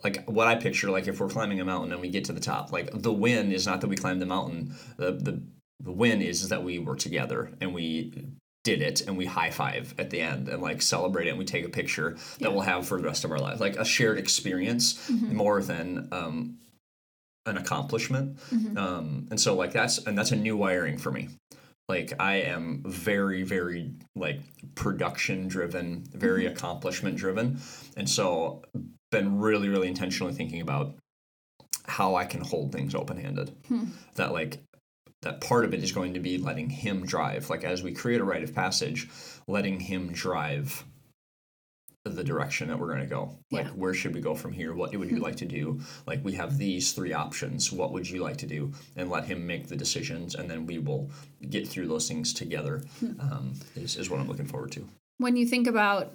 like 0.02 0.24
what 0.26 0.46
I 0.46 0.54
picture, 0.54 0.90
like 0.90 1.08
if 1.08 1.20
we're 1.20 1.28
climbing 1.28 1.60
a 1.60 1.64
mountain 1.64 1.92
and 1.92 2.00
we 2.00 2.08
get 2.08 2.24
to 2.26 2.32
the 2.32 2.40
top, 2.40 2.72
like 2.72 2.90
the 2.92 3.12
win 3.12 3.52
is 3.52 3.66
not 3.66 3.80
that 3.82 3.88
we 3.88 3.96
climbed 3.96 4.22
the 4.22 4.26
mountain. 4.26 4.74
The 4.96 5.12
the 5.12 5.42
the 5.80 5.92
win 5.92 6.22
is, 6.22 6.42
is 6.42 6.48
that 6.50 6.62
we 6.62 6.78
were 6.78 6.96
together 6.96 7.52
and 7.60 7.74
we 7.74 8.12
did 8.64 8.82
it 8.82 9.00
and 9.06 9.16
we 9.16 9.24
high 9.24 9.50
five 9.50 9.94
at 9.98 10.10
the 10.10 10.20
end 10.20 10.48
and 10.48 10.62
like 10.62 10.82
celebrate 10.82 11.26
it 11.26 11.30
and 11.30 11.38
we 11.38 11.44
take 11.46 11.64
a 11.64 11.70
picture 11.70 12.18
that 12.40 12.52
we'll 12.52 12.60
have 12.60 12.86
for 12.86 12.98
the 13.00 13.06
rest 13.06 13.24
of 13.24 13.30
our 13.30 13.38
lives. 13.38 13.60
Like 13.60 13.76
a 13.76 13.84
shared 13.84 14.18
experience 14.18 15.08
more 15.08 15.62
than 15.62 16.08
um 16.12 16.58
an 17.46 17.56
accomplishment. 17.56 18.38
Um 18.76 19.28
and 19.30 19.40
so 19.40 19.54
like 19.54 19.72
that's 19.72 19.98
and 19.98 20.16
that's 20.16 20.32
a 20.32 20.36
new 20.36 20.56
wiring 20.56 20.98
for 20.98 21.10
me 21.10 21.28
like 21.90 22.12
i 22.20 22.34
am 22.34 22.82
very 22.86 23.42
very 23.42 23.90
like 24.14 24.40
production 24.74 25.48
driven 25.48 26.04
very 26.12 26.44
mm-hmm. 26.44 26.52
accomplishment 26.52 27.16
driven 27.16 27.58
and 27.96 28.08
so 28.08 28.62
been 29.10 29.38
really 29.38 29.68
really 29.68 29.88
intentionally 29.88 30.32
thinking 30.32 30.60
about 30.60 30.94
how 31.86 32.14
i 32.14 32.24
can 32.24 32.40
hold 32.40 32.72
things 32.72 32.94
open 32.94 33.16
handed 33.16 33.50
hmm. 33.68 33.84
that 34.14 34.32
like 34.32 34.60
that 35.22 35.40
part 35.40 35.64
of 35.64 35.74
it 35.74 35.82
is 35.82 35.92
going 35.92 36.14
to 36.14 36.20
be 36.20 36.38
letting 36.38 36.70
him 36.70 37.04
drive. 37.04 37.50
Like 37.50 37.64
as 37.64 37.82
we 37.82 37.92
create 37.92 38.20
a 38.20 38.24
rite 38.24 38.42
of 38.42 38.54
passage 38.54 39.08
letting 39.46 39.80
him 39.80 40.12
drive 40.12 40.84
the 42.04 42.10
mm-hmm. 42.10 42.22
direction 42.22 42.68
that 42.68 42.78
we're 42.78 42.86
going 42.86 43.00
to 43.00 43.06
go. 43.06 43.38
Like 43.50 43.66
Yeah. 43.66 43.72
where 43.72 43.92
should 43.92 44.14
we 44.14 44.20
go 44.20 44.34
from 44.34 44.52
here? 44.52 44.74
What 44.74 44.94
would 44.96 45.10
you 45.10 45.18
hmm. 45.18 45.22
like 45.22 45.36
to 45.36 45.46
do? 45.46 45.80
Like 46.06 46.24
we 46.24 46.32
have 46.32 46.56
these 46.56 46.92
three 46.92 47.12
options. 47.12 47.70
What 47.70 47.92
would 47.92 48.08
you 48.08 48.22
like 48.22 48.38
to 48.38 48.46
do? 48.46 48.72
And 48.96 49.10
let 49.10 49.24
him 49.24 49.46
make 49.46 49.68
the 49.68 49.76
decisions 49.76 50.34
and 50.34 50.50
then 50.50 50.66
we 50.66 50.78
will 50.78 51.10
get 51.50 51.68
through 51.68 51.88
those 51.88 52.08
things 52.08 52.32
together 52.32 52.82
hmm. 53.00 53.20
um, 53.20 53.54
is, 53.76 53.96
is 53.96 54.08
what 54.10 54.20
i'm 54.20 54.28
looking 54.28 54.46
forward 54.46 54.72
to. 54.72 54.86
When 55.18 55.36
you 55.36 55.46
think 55.46 55.66
about 55.66 56.12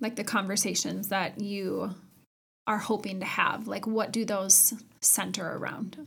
like 0.00 0.16
the 0.16 0.24
conversations 0.24 1.08
that 1.08 1.40
you 1.40 1.94
are 2.66 2.78
hoping 2.78 3.20
to 3.20 3.26
have 3.26 3.66
like 3.66 3.86
what 3.86 4.12
do 4.12 4.24
those 4.24 4.72
center 5.00 5.56
around 5.56 6.06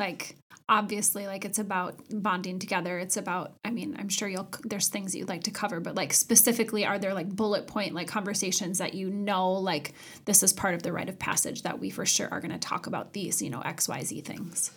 like 0.00 0.36
obviously 0.70 1.26
like 1.26 1.44
it's 1.44 1.58
about 1.58 2.00
bonding 2.10 2.58
together. 2.58 2.98
It's 2.98 3.16
about 3.16 3.52
i 3.64 3.70
mean 3.70 3.96
i'm 3.98 4.08
sure 4.08 4.28
you'll 4.28 4.48
there's 4.64 4.88
things 4.88 5.14
you'd 5.14 5.28
like 5.28 5.42
to 5.44 5.50
cover 5.50 5.80
but 5.80 5.94
like 5.94 6.12
specifically 6.12 6.86
are 6.86 6.98
there 6.98 7.12
like 7.12 7.28
bullet 7.28 7.66
point 7.66 7.94
like 7.94 8.08
conversations 8.08 8.78
that 8.78 8.94
you 8.94 9.10
know 9.10 9.52
like 9.52 9.92
this 10.24 10.42
is 10.42 10.52
part 10.52 10.74
of 10.74 10.82
the 10.82 10.92
rite 10.92 11.08
of 11.08 11.18
passage 11.18 11.62
that 11.62 11.78
we 11.78 11.90
for 11.90 12.06
sure 12.06 12.28
are 12.30 12.40
going 12.40 12.52
to 12.52 12.58
talk 12.58 12.86
about 12.86 13.12
these 13.12 13.42
you 13.42 13.50
know 13.50 13.60
xyz 13.60 14.24
things? 14.24 14.70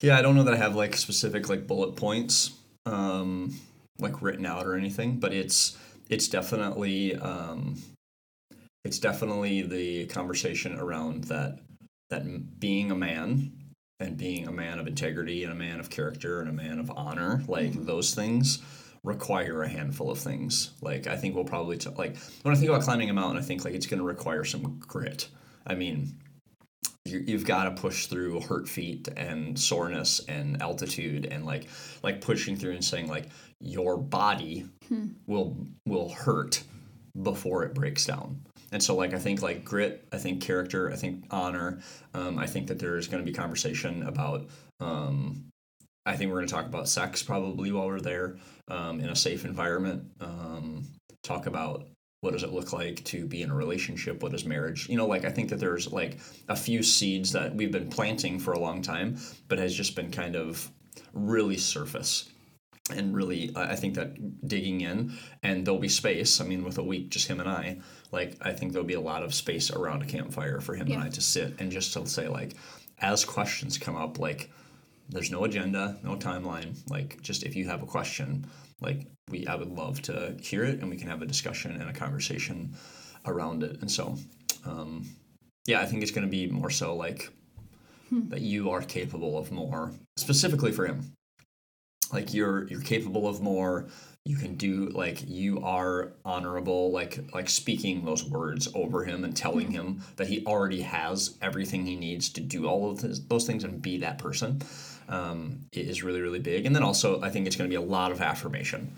Yeah 0.00 0.18
i 0.18 0.22
don't 0.22 0.36
know 0.36 0.44
that 0.44 0.54
i 0.54 0.58
have 0.58 0.74
like 0.74 0.96
specific 0.96 1.48
like 1.48 1.66
bullet 1.66 1.96
points 1.96 2.52
um, 2.86 3.58
like 3.98 4.20
written 4.20 4.44
out 4.44 4.66
or 4.66 4.76
anything 4.76 5.18
but 5.18 5.32
it's 5.32 5.76
it's 6.10 6.28
definitely 6.28 7.16
um, 7.16 7.76
it's 8.84 8.98
definitely 8.98 9.62
the 9.62 10.06
conversation 10.06 10.78
around 10.78 11.24
that 11.24 11.58
that 12.10 12.60
being 12.60 12.90
a 12.90 12.94
man 12.94 13.52
and 14.00 14.16
being 14.16 14.46
a 14.46 14.52
man 14.52 14.78
of 14.78 14.86
integrity 14.86 15.44
and 15.44 15.52
a 15.52 15.56
man 15.56 15.80
of 15.80 15.90
character 15.90 16.40
and 16.40 16.48
a 16.48 16.52
man 16.52 16.78
of 16.78 16.90
honor 16.96 17.42
like 17.46 17.70
mm-hmm. 17.70 17.84
those 17.84 18.14
things 18.14 18.62
require 19.02 19.62
a 19.62 19.68
handful 19.68 20.10
of 20.10 20.18
things. 20.18 20.72
Like 20.80 21.06
i 21.06 21.16
think 21.16 21.34
we'll 21.34 21.44
probably 21.44 21.76
t- 21.76 21.90
like 21.96 22.16
when 22.42 22.54
i 22.54 22.58
think 22.58 22.70
about 22.70 22.82
climbing 22.82 23.10
a 23.10 23.14
mountain 23.14 23.40
i 23.40 23.44
think 23.44 23.64
like 23.64 23.74
it's 23.74 23.86
going 23.86 24.00
to 24.00 24.06
require 24.06 24.44
some 24.44 24.78
grit. 24.80 25.28
I 25.66 25.74
mean 25.74 26.18
you, 27.04 27.22
you've 27.26 27.44
got 27.44 27.64
to 27.64 27.70
push 27.70 28.06
through 28.06 28.40
hurt 28.40 28.68
feet 28.68 29.08
and 29.16 29.58
soreness 29.58 30.20
and 30.26 30.60
altitude 30.62 31.26
and 31.26 31.44
like 31.44 31.68
like 32.02 32.20
pushing 32.20 32.56
through 32.56 32.72
and 32.72 32.84
saying 32.84 33.08
like 33.08 33.28
your 33.60 33.96
body 33.98 34.66
hmm. 34.88 35.08
will 35.26 35.66
will 35.86 36.08
hurt 36.08 36.62
before 37.22 37.62
it 37.64 37.74
breaks 37.74 38.06
down 38.06 38.40
and 38.74 38.82
so 38.82 38.94
like 38.94 39.14
i 39.14 39.18
think 39.18 39.40
like 39.40 39.64
grit 39.64 40.06
i 40.12 40.18
think 40.18 40.42
character 40.42 40.90
i 40.90 40.96
think 40.96 41.24
honor 41.30 41.78
um, 42.12 42.38
i 42.38 42.46
think 42.46 42.66
that 42.66 42.78
there's 42.78 43.08
going 43.08 43.24
to 43.24 43.30
be 43.30 43.34
conversation 43.34 44.02
about 44.02 44.46
um, 44.80 45.46
i 46.04 46.14
think 46.14 46.30
we're 46.30 46.38
going 46.38 46.46
to 46.46 46.52
talk 46.52 46.66
about 46.66 46.88
sex 46.88 47.22
probably 47.22 47.72
while 47.72 47.86
we're 47.86 48.00
there 48.00 48.36
um, 48.68 49.00
in 49.00 49.08
a 49.08 49.16
safe 49.16 49.46
environment 49.46 50.04
um, 50.20 50.84
talk 51.22 51.46
about 51.46 51.86
what 52.20 52.32
does 52.32 52.42
it 52.42 52.52
look 52.52 52.72
like 52.72 53.04
to 53.04 53.26
be 53.26 53.42
in 53.42 53.50
a 53.50 53.54
relationship 53.54 54.22
what 54.22 54.34
is 54.34 54.44
marriage 54.44 54.88
you 54.88 54.96
know 54.96 55.06
like 55.06 55.24
i 55.24 55.30
think 55.30 55.48
that 55.48 55.60
there's 55.60 55.90
like 55.92 56.18
a 56.48 56.56
few 56.56 56.82
seeds 56.82 57.32
that 57.32 57.54
we've 57.54 57.72
been 57.72 57.88
planting 57.88 58.38
for 58.38 58.52
a 58.52 58.58
long 58.58 58.82
time 58.82 59.16
but 59.48 59.58
has 59.58 59.74
just 59.74 59.94
been 59.94 60.10
kind 60.10 60.34
of 60.34 60.68
really 61.12 61.56
surface 61.56 62.28
and 62.90 63.14
really 63.16 63.50
i 63.56 63.74
think 63.74 63.94
that 63.94 64.46
digging 64.46 64.82
in 64.82 65.12
and 65.42 65.64
there'll 65.66 65.80
be 65.80 65.88
space 65.88 66.40
i 66.40 66.44
mean 66.44 66.62
with 66.62 66.76
a 66.78 66.82
week 66.82 67.08
just 67.08 67.26
him 67.28 67.40
and 67.40 67.48
i 67.48 67.78
like 68.12 68.36
i 68.42 68.52
think 68.52 68.72
there'll 68.72 68.86
be 68.86 68.94
a 68.94 69.00
lot 69.00 69.22
of 69.22 69.32
space 69.34 69.70
around 69.70 70.02
a 70.02 70.06
campfire 70.06 70.60
for 70.60 70.74
him 70.74 70.86
Yeah. 70.88 70.96
and 70.96 71.04
i 71.04 71.08
to 71.08 71.20
sit 71.20 71.54
and 71.58 71.72
just 71.72 71.94
to 71.94 72.06
say 72.06 72.28
like 72.28 72.54
as 73.00 73.24
questions 73.24 73.78
come 73.78 73.96
up 73.96 74.18
like 74.18 74.50
there's 75.08 75.30
no 75.30 75.44
agenda 75.44 75.96
no 76.02 76.14
timeline 76.16 76.76
like 76.90 77.20
just 77.22 77.42
if 77.42 77.56
you 77.56 77.66
have 77.68 77.82
a 77.82 77.86
question 77.86 78.46
like 78.82 79.06
we 79.30 79.46
i 79.46 79.54
would 79.54 79.70
love 79.70 80.02
to 80.02 80.36
hear 80.42 80.64
it 80.64 80.80
and 80.80 80.90
we 80.90 80.96
can 80.96 81.08
have 81.08 81.22
a 81.22 81.26
discussion 81.26 81.72
and 81.80 81.88
a 81.88 81.92
conversation 81.92 82.74
around 83.26 83.62
it. 83.62 83.80
And 83.80 83.90
so 83.90 84.16
um, 84.66 85.06
yeah 85.66 85.80
i 85.80 85.86
think 85.86 86.02
it's 86.02 86.12
going 86.12 86.26
to 86.26 86.30
be 86.30 86.46
more 86.48 86.68
so 86.70 86.94
like 86.94 87.30
that 88.28 88.42
you 88.42 88.70
are 88.70 88.82
capable 88.82 89.38
of 89.38 89.50
more 89.50 89.90
specifically 90.18 90.70
for 90.70 90.86
him 90.86 91.12
like 92.12 92.34
you're 92.34 92.66
you're 92.68 92.80
capable 92.80 93.28
of 93.28 93.40
more. 93.40 93.86
You 94.24 94.36
can 94.36 94.54
do 94.54 94.88
like 94.88 95.28
you 95.28 95.60
are 95.62 96.12
honorable 96.24 96.90
like 96.90 97.20
like 97.34 97.48
speaking 97.50 98.04
those 98.04 98.24
words 98.24 98.68
over 98.74 99.04
him 99.04 99.22
and 99.22 99.36
telling 99.36 99.70
him 99.70 100.00
that 100.16 100.28
he 100.28 100.44
already 100.46 100.80
has 100.80 101.36
everything 101.42 101.84
he 101.84 101.96
needs 101.96 102.30
to 102.30 102.40
do 102.40 102.66
all 102.66 102.90
of 102.90 103.02
this, 103.02 103.18
those 103.18 103.46
things 103.46 103.64
and 103.64 103.82
be 103.82 103.98
that 103.98 104.18
person 104.18 104.62
um, 105.10 105.66
is 105.72 106.02
really 106.02 106.22
really 106.22 106.38
big. 106.38 106.64
And 106.64 106.74
then 106.74 106.82
also 106.82 107.20
i 107.20 107.28
think 107.30 107.46
it's 107.46 107.56
going 107.56 107.68
to 107.68 107.76
be 107.78 107.82
a 107.82 107.86
lot 107.86 108.12
of 108.12 108.20
affirmation. 108.20 108.92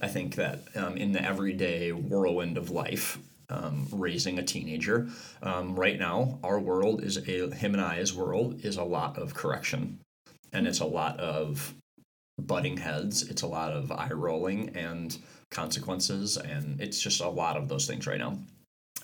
I 0.00 0.08
think 0.08 0.34
that 0.34 0.64
um, 0.74 0.96
in 0.96 1.12
the 1.12 1.22
everyday 1.22 1.92
whirlwind 1.92 2.58
of 2.58 2.70
life 2.70 3.18
um, 3.50 3.86
raising 3.92 4.40
a 4.40 4.42
teenager 4.42 5.08
um, 5.44 5.76
right 5.76 5.98
now 5.98 6.40
our 6.42 6.58
world 6.58 7.04
is 7.04 7.18
a 7.18 7.54
him 7.54 7.74
and 7.74 7.80
i's 7.80 8.12
world 8.12 8.64
is 8.64 8.78
a 8.78 8.84
lot 8.84 9.16
of 9.16 9.34
correction. 9.34 10.00
And 10.52 10.66
it's 10.66 10.80
a 10.80 10.86
lot 10.86 11.20
of 11.20 11.72
butting 12.38 12.76
heads. 12.76 13.22
It's 13.22 13.42
a 13.42 13.46
lot 13.46 13.72
of 13.72 13.90
eye 13.92 14.10
rolling 14.12 14.70
and 14.76 15.16
consequences, 15.50 16.36
and 16.36 16.80
it's 16.80 17.00
just 17.00 17.20
a 17.20 17.28
lot 17.28 17.56
of 17.56 17.68
those 17.68 17.86
things 17.86 18.06
right 18.06 18.18
now. 18.18 18.38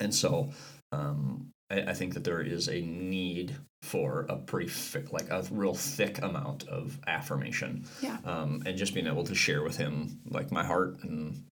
And 0.00 0.14
so, 0.14 0.50
um, 0.92 1.50
I, 1.70 1.82
I 1.82 1.92
think 1.94 2.14
that 2.14 2.24
there 2.24 2.40
is 2.40 2.68
a 2.68 2.80
need 2.80 3.54
for 3.82 4.26
a 4.28 4.36
pretty 4.36 4.68
thick, 4.68 5.12
like 5.12 5.30
a 5.30 5.42
real 5.50 5.74
thick 5.74 6.22
amount 6.22 6.66
of 6.68 6.98
affirmation. 7.06 7.84
Yeah. 8.00 8.18
Um, 8.24 8.62
and 8.66 8.76
just 8.76 8.94
being 8.94 9.06
able 9.06 9.24
to 9.24 9.34
share 9.34 9.62
with 9.62 9.76
him 9.76 10.20
like 10.28 10.50
my 10.50 10.64
heart 10.64 11.02
and 11.02 11.44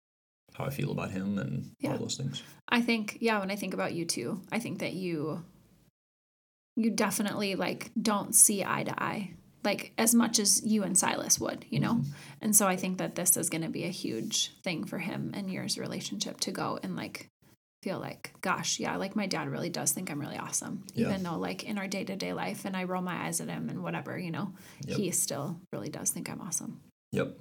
how 0.54 0.66
I 0.66 0.70
feel 0.70 0.92
about 0.92 1.12
him 1.12 1.38
and 1.38 1.72
Yeah. 1.80 1.92
all 1.92 1.98
those 1.98 2.16
things. 2.16 2.42
I 2.70 2.82
think, 2.82 3.18
yeah, 3.20 3.40
when 3.40 3.52
I 3.52 3.56
think 3.58 3.74
about 3.74 3.94
you 3.94 4.06
too, 4.06 4.42
I 4.52 4.60
think 4.60 4.80
that 4.80 4.94
you 4.94 5.44
you 6.78 6.92
definitely 6.92 7.56
like 7.56 7.92
don't 8.02 8.36
see 8.36 8.64
eye 8.64 8.84
to 8.84 9.02
eye 9.04 9.32
like 9.66 9.92
as 9.98 10.14
much 10.16 10.40
as 10.40 10.64
you 10.64 10.84
and 10.84 10.98
Silas 10.98 11.40
would, 11.40 11.66
you 11.70 11.80
know? 11.80 12.02
And 12.42 12.56
so 12.56 12.68
I 12.68 12.76
think 12.76 13.00
that 13.00 13.16
this 13.16 13.36
is 13.36 13.50
going 13.50 13.64
to 13.64 13.70
be 13.70 13.84
a 13.84 13.90
huge 13.90 14.56
thing 14.64 14.86
for 14.86 15.00
him 15.00 15.32
and 15.34 15.52
yours 15.52 15.78
relationship 15.78 16.40
to 16.42 16.52
go 16.52 16.80
and 16.84 16.96
like 16.96 17.28
feel 17.84 18.00
like, 18.00 18.34
gosh, 18.42 18.80
yeah, 18.80 18.96
like 18.96 19.16
my 19.16 19.28
dad 19.28 19.48
really 19.50 19.70
does 19.70 19.92
think 19.92 20.10
I'm 20.10 20.20
really 20.20 20.38
awesome. 20.38 20.84
Yeah. 20.94 21.08
Even 21.10 21.24
though 21.24 21.38
like 21.38 21.64
in 21.64 21.78
our 21.78 21.88
day 21.88 22.04
to 22.04 22.16
day 22.16 22.34
life 22.34 22.66
and 22.66 22.76
I 22.78 22.84
roll 22.86 23.02
my 23.02 23.26
eyes 23.26 23.42
at 23.42 23.50
him 23.50 23.70
and 23.70 23.84
whatever, 23.84 24.18
you 24.18 24.32
know, 24.32 24.54
Yep. 24.88 24.98
he 24.98 25.12
still 25.12 25.60
really 25.74 25.90
does 25.90 26.12
think 26.12 26.30
I'm 26.30 26.42
awesome. 26.42 26.82
Yep. 27.12 27.38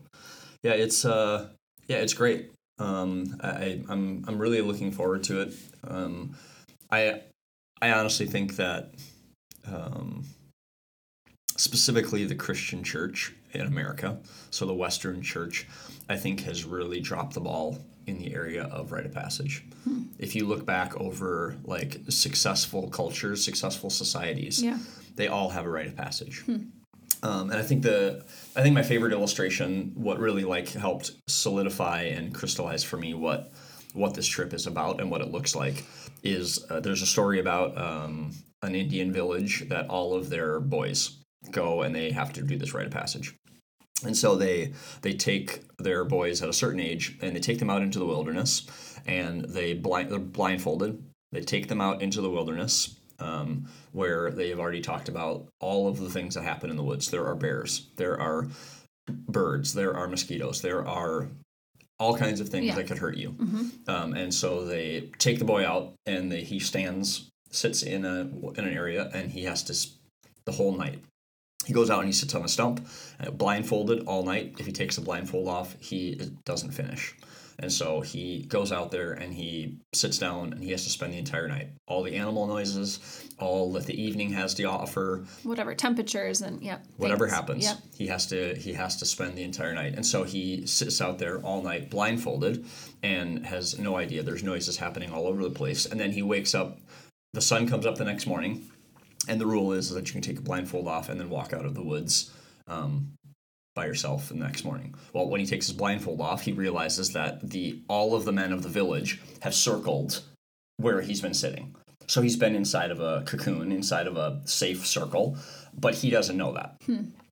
Yeah, 0.63 0.73
it's 0.73 1.05
uh 1.05 1.49
yeah, 1.89 1.97
it's 1.99 2.15
great. 2.15 2.51
Um 2.79 3.37
I 3.43 3.83
I'm 3.89 4.25
I'm 4.27 4.39
really 4.39 4.61
looking 4.61 4.93
forward 4.93 5.25
to 5.25 5.41
it. 5.43 5.55
Um 5.87 6.37
I 6.91 7.23
I 7.81 7.93
honestly 7.93 8.27
think 8.27 8.57
that 8.57 8.95
um 9.67 10.25
specifically 11.57 12.25
the 12.25 12.35
Christian 12.35 12.83
church 12.83 13.33
in 13.53 13.63
America, 13.63 14.19
so 14.51 14.67
the 14.67 14.75
Western 14.75 15.23
church, 15.23 15.67
I 16.09 16.17
think 16.17 16.41
has 16.41 16.65
really 16.65 17.01
dropped 17.01 17.35
the 17.35 17.41
ball 17.41 17.79
in 18.07 18.19
the 18.19 18.35
area 18.35 18.65
of 18.65 18.93
rite 18.93 19.07
of 19.07 19.13
passage. 19.15 19.65
If 20.19 20.35
you 20.35 20.47
look 20.47 20.67
back 20.67 20.95
over 21.01 21.57
like 21.65 22.01
successful 22.09 22.89
cultures, 22.91 23.45
successful 23.45 23.91
societies, 23.91 24.63
Yeah. 24.63 24.79
they 25.17 25.29
all 25.29 25.51
have 25.51 25.65
a 25.65 25.71
rite 25.71 25.87
of 25.87 25.97
passage. 25.97 26.45
Um, 27.23 27.51
and 27.51 27.55
I 27.55 27.63
think 27.63 27.83
the 27.83 28.23
I 28.55 28.63
think 28.63 28.75
my 28.75 28.83
favorite 28.83 29.13
illustration, 29.13 29.93
what 29.95 30.19
really 30.19 30.45
like 30.45 30.69
helped 30.69 31.13
solidify 31.27 32.03
and 32.03 32.35
crystallize 32.35 32.85
for 32.85 32.99
me 32.99 33.15
what 33.15 33.51
what 33.95 34.13
this 34.15 34.27
trip 34.27 34.53
is 34.53 34.67
about 34.67 35.01
and 35.01 35.11
what 35.11 35.21
it 35.23 35.31
looks 35.31 35.55
like, 35.55 35.85
is 36.23 36.65
uh, 36.69 36.81
there's 36.81 37.01
a 37.01 37.07
story 37.07 37.39
about 37.41 37.79
um, 37.79 38.33
an 38.63 38.75
Indian 38.75 39.13
village 39.13 39.67
that 39.69 39.89
all 39.89 40.13
of 40.15 40.29
their 40.29 40.61
boys 40.61 41.24
go 41.51 41.83
and 41.83 41.95
they 41.95 42.11
have 42.11 42.33
to 42.35 42.43
do 42.43 42.57
this 42.57 42.75
rite 42.75 42.87
of 42.87 42.93
passage. 42.93 43.35
And 44.05 44.17
so 44.17 44.37
they 44.37 44.73
they 45.03 45.13
take 45.15 45.63
their 45.79 46.05
boys 46.05 46.43
at 46.43 46.49
a 46.49 46.53
certain 46.53 46.81
age 46.81 47.17
and 47.23 47.35
they 47.35 47.41
take 47.41 47.59
them 47.59 47.71
out 47.71 47.83
into 47.83 47.99
the 47.99 48.07
wilderness 48.07 48.67
and 49.07 49.45
they 49.45 49.75
blind 49.75 50.11
they're 50.11 50.19
blindfolded. 50.19 51.03
They 51.33 51.41
take 51.41 51.69
them 51.69 51.81
out 51.81 52.03
into 52.03 52.21
the 52.21 52.31
wilderness 52.31 52.97
um, 53.19 53.69
where 53.93 54.31
they 54.31 54.51
have 54.51 54.59
already 54.61 54.81
talked 54.81 55.09
about 55.09 55.47
all 55.61 55.89
of 55.89 55.99
the 55.99 56.11
things 56.11 56.35
that 56.35 56.43
happen 56.45 56.71
in 56.71 56.77
the 56.77 56.83
woods. 56.83 57.11
There 57.11 57.27
are 57.27 57.35
bears, 57.35 57.87
there 57.97 58.21
are 58.21 58.49
birds, 59.09 59.75
there 59.75 59.97
are 59.97 60.09
mosquitoes, 60.09 60.61
there 60.63 60.87
are 60.87 61.29
all 61.99 62.17
kinds 62.17 62.41
of 62.41 62.49
things 62.49 62.67
Yeah. 62.67 62.75
that 62.77 62.87
could 62.87 62.99
hurt 62.99 63.17
you. 63.17 63.31
hmm 63.31 63.67
Um, 63.87 64.15
and 64.15 64.33
so 64.35 64.65
they 64.65 65.11
take 65.19 65.39
the 65.39 65.45
boy 65.45 65.65
out, 65.67 65.95
and 66.07 66.31
they, 66.31 66.43
he 66.43 66.59
stands, 66.59 67.31
sits 67.51 67.83
in 67.83 68.05
a 68.05 68.21
in 68.59 68.65
an 68.65 68.75
area, 68.75 69.11
and 69.15 69.31
he 69.31 69.45
has 69.45 69.63
to 69.65 69.75
the 70.45 70.53
whole 70.53 70.77
night. 70.77 70.99
He 71.65 71.73
goes 71.73 71.91
out 71.91 72.01
and 72.01 72.07
he 72.09 72.13
sits 72.13 72.35
on 72.35 72.45
a 72.45 72.49
stump, 72.49 72.87
uh, 73.21 73.31
blindfolded 73.31 74.05
all 74.07 74.25
night. 74.25 74.57
If 74.59 74.67
he 74.67 74.73
takes 74.73 74.97
the 74.97 75.03
blindfold 75.03 75.49
off, 75.49 75.77
he 75.81 76.21
doesn't 76.45 76.73
finish. 76.73 77.15
And 77.61 77.73
so 77.73 78.01
he 78.01 78.43
goes 78.49 78.73
out 78.73 78.91
there 78.91 79.13
and 79.13 79.33
he 79.33 79.79
sits 79.95 80.19
down 80.19 80.53
and 80.53 80.61
he 80.63 80.73
has 80.73 80.83
to 80.85 80.91
spend 80.91 81.13
the 81.13 81.19
entire 81.19 81.47
night. 81.47 81.69
All 81.87 82.03
the 82.03 82.17
animal 82.17 82.49
noises, 82.49 82.99
all 83.39 83.73
that 83.75 83.87
the 83.87 83.95
evening 84.03 84.31
has 84.33 84.55
to 84.55 84.65
offer, 84.65 85.25
Whatever 85.45 85.73
temperatures 85.73 86.43
and 86.43 86.61
yeah. 86.61 86.79
whatever 86.97 87.27
things. 87.29 87.35
happens 87.37 87.65
Yep. 87.65 87.79
he 87.97 88.07
has 88.09 88.27
to 88.27 88.57
he 88.57 88.73
has 88.73 88.97
to 88.97 89.07
spend 89.07 89.37
the 89.39 89.45
entire 89.45 89.73
night 89.73 89.95
and 89.95 90.05
so 90.05 90.25
he 90.25 90.67
sits 90.67 91.01
out 91.01 91.19
there 91.21 91.39
all 91.43 91.63
night 91.63 91.91
blindfolded 91.91 92.65
and 93.05 93.47
has 93.47 93.79
no 93.79 93.97
idea 93.97 94.23
there's 94.25 94.43
noises 94.43 94.77
happening 94.77 95.13
all 95.13 95.29
over 95.29 95.43
the 95.43 95.51
place 95.51 95.87
and 95.87 96.01
then 96.01 96.11
he 96.11 96.23
wakes 96.23 96.55
up 96.57 96.79
the 97.35 97.41
sun 97.41 97.69
comes 97.69 97.87
up 97.87 97.97
the 97.97 98.05
next 98.05 98.27
morning 98.27 98.69
and 99.29 99.41
the 99.41 99.47
rule 99.47 99.73
is 99.73 99.91
that 99.91 100.07
you 100.09 100.13
can 100.13 100.23
take 100.23 100.39
a 100.39 100.43
blindfold 100.43 100.89
off 100.89 101.09
and 101.09 101.21
then 101.21 101.31
walk 101.31 101.53
out 101.53 101.65
of 101.65 101.75
the 101.75 101.83
woods 101.83 102.31
um, 102.67 103.13
by 103.75 103.87
yourself 103.87 104.29
the 104.29 104.35
next 104.35 104.65
morning. 104.65 104.95
Well 105.13 105.29
when 105.29 105.41
he 105.41 105.47
takes 105.47 105.67
his 105.67 105.77
blindfold 105.77 106.21
off 106.21 106.43
he 106.43 106.53
realizes 106.53 107.13
that 107.13 107.51
the 107.51 107.83
all 107.89 108.15
of 108.15 108.25
the 108.25 108.33
men 108.33 108.53
of 108.53 108.63
the 108.63 108.69
village 108.69 109.21
have 109.41 109.55
circled 109.55 110.23
where 110.77 111.01
he's 111.01 111.21
been 111.21 111.35
sitting. 111.35 111.75
So 112.07 112.21
he's 112.21 112.37
been 112.37 112.55
inside 112.55 112.91
of 112.91 113.01
a 113.01 113.23
cocoon 113.27 113.73
inside 113.73 114.07
of 114.07 114.17
a 114.17 114.43
safe 114.45 114.87
circle 114.87 115.39
but 115.77 115.95
he 115.95 116.11
doesn't 116.11 116.37
know 116.37 116.53
that. 116.53 116.81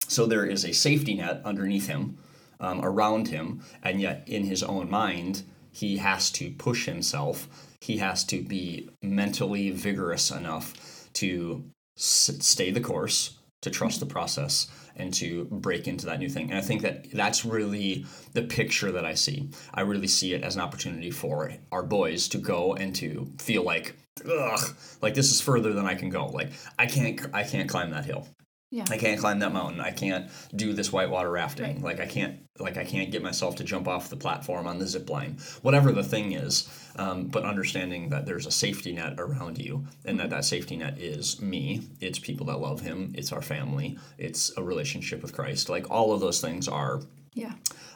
So 0.08 0.26
there 0.26 0.44
is 0.44 0.64
a 0.64 0.72
safety 0.72 1.14
net 1.14 1.40
underneath 1.44 1.86
him, 1.86 2.18
um, 2.60 2.84
around 2.84 3.28
him, 3.28 3.62
and 3.82 4.00
yet 4.00 4.24
in 4.26 4.44
his 4.44 4.62
own 4.62 4.90
mind, 4.90 5.42
he 5.70 5.96
has 5.98 6.30
to 6.32 6.50
push 6.50 6.86
himself. 6.86 7.48
He 7.80 7.96
has 7.98 8.24
to 8.24 8.42
be 8.42 8.90
mentally 9.02 9.70
vigorous 9.70 10.30
enough 10.30 10.74
to 11.14 11.64
stay 12.02 12.70
the 12.70 12.80
course, 12.80 13.38
to 13.60 13.70
trust 13.70 14.00
the 14.00 14.06
process, 14.06 14.66
and 14.96 15.14
to 15.14 15.44
break 15.44 15.86
into 15.88 16.06
that 16.06 16.18
new 16.18 16.28
thing. 16.28 16.50
And 16.50 16.58
I 16.58 16.62
think 16.62 16.82
that 16.82 17.10
that's 17.12 17.44
really 17.44 18.04
the 18.32 18.42
picture 18.42 18.92
that 18.92 19.04
I 19.04 19.14
see. 19.14 19.48
I 19.72 19.82
really 19.82 20.08
see 20.08 20.34
it 20.34 20.42
as 20.42 20.56
an 20.56 20.60
opportunity 20.60 21.10
for 21.10 21.52
our 21.70 21.82
boys 21.82 22.28
to 22.28 22.38
go 22.38 22.74
and 22.74 22.94
to 22.96 23.30
feel 23.38 23.62
like, 23.62 23.96
ugh, 24.28 24.76
like 25.00 25.14
this 25.14 25.30
is 25.30 25.40
further 25.40 25.72
than 25.72 25.86
I 25.86 25.94
can 25.94 26.10
go. 26.10 26.26
Like 26.26 26.50
I 26.78 26.86
can't, 26.86 27.20
I 27.32 27.44
can't 27.44 27.68
climb 27.68 27.90
that 27.90 28.04
hill. 28.04 28.26
Yeah. 28.72 28.86
I 28.88 28.96
can't 28.96 29.20
climb 29.20 29.38
that 29.40 29.52
mountain. 29.52 29.80
I 29.80 29.90
can't 29.90 30.30
do 30.56 30.72
this 30.72 30.90
whitewater 30.90 31.30
rafting. 31.30 31.82
Right. 31.82 31.98
Like 31.98 32.00
I 32.00 32.06
can't 32.06 32.38
like 32.58 32.78
I 32.78 32.84
can't 32.84 33.10
get 33.12 33.22
myself 33.22 33.56
to 33.56 33.64
jump 33.64 33.86
off 33.86 34.08
the 34.08 34.16
platform 34.16 34.66
on 34.66 34.78
the 34.78 34.86
zip 34.86 35.10
line. 35.10 35.36
Whatever 35.60 35.92
the 35.92 36.02
thing 36.02 36.32
is, 36.32 36.66
um, 36.96 37.26
but 37.28 37.44
understanding 37.44 38.08
that 38.08 38.24
there's 38.24 38.46
a 38.46 38.50
safety 38.50 38.92
net 38.92 39.16
around 39.18 39.58
you, 39.58 39.84
and 40.06 40.18
that 40.20 40.30
that 40.30 40.46
safety 40.46 40.78
net 40.78 40.98
is 40.98 41.40
me. 41.42 41.82
It's 42.00 42.18
people 42.18 42.46
that 42.46 42.60
love 42.60 42.80
Him. 42.80 43.12
It's 43.14 43.30
our 43.30 43.42
family. 43.42 43.98
It's 44.16 44.50
a 44.56 44.62
relationship 44.62 45.20
with 45.20 45.34
Christ. 45.34 45.68
Like 45.68 45.90
all 45.90 46.12
of 46.12 46.20
those 46.20 46.40
things 46.40 46.66
are 46.66 47.02
Yeah. 47.34 47.52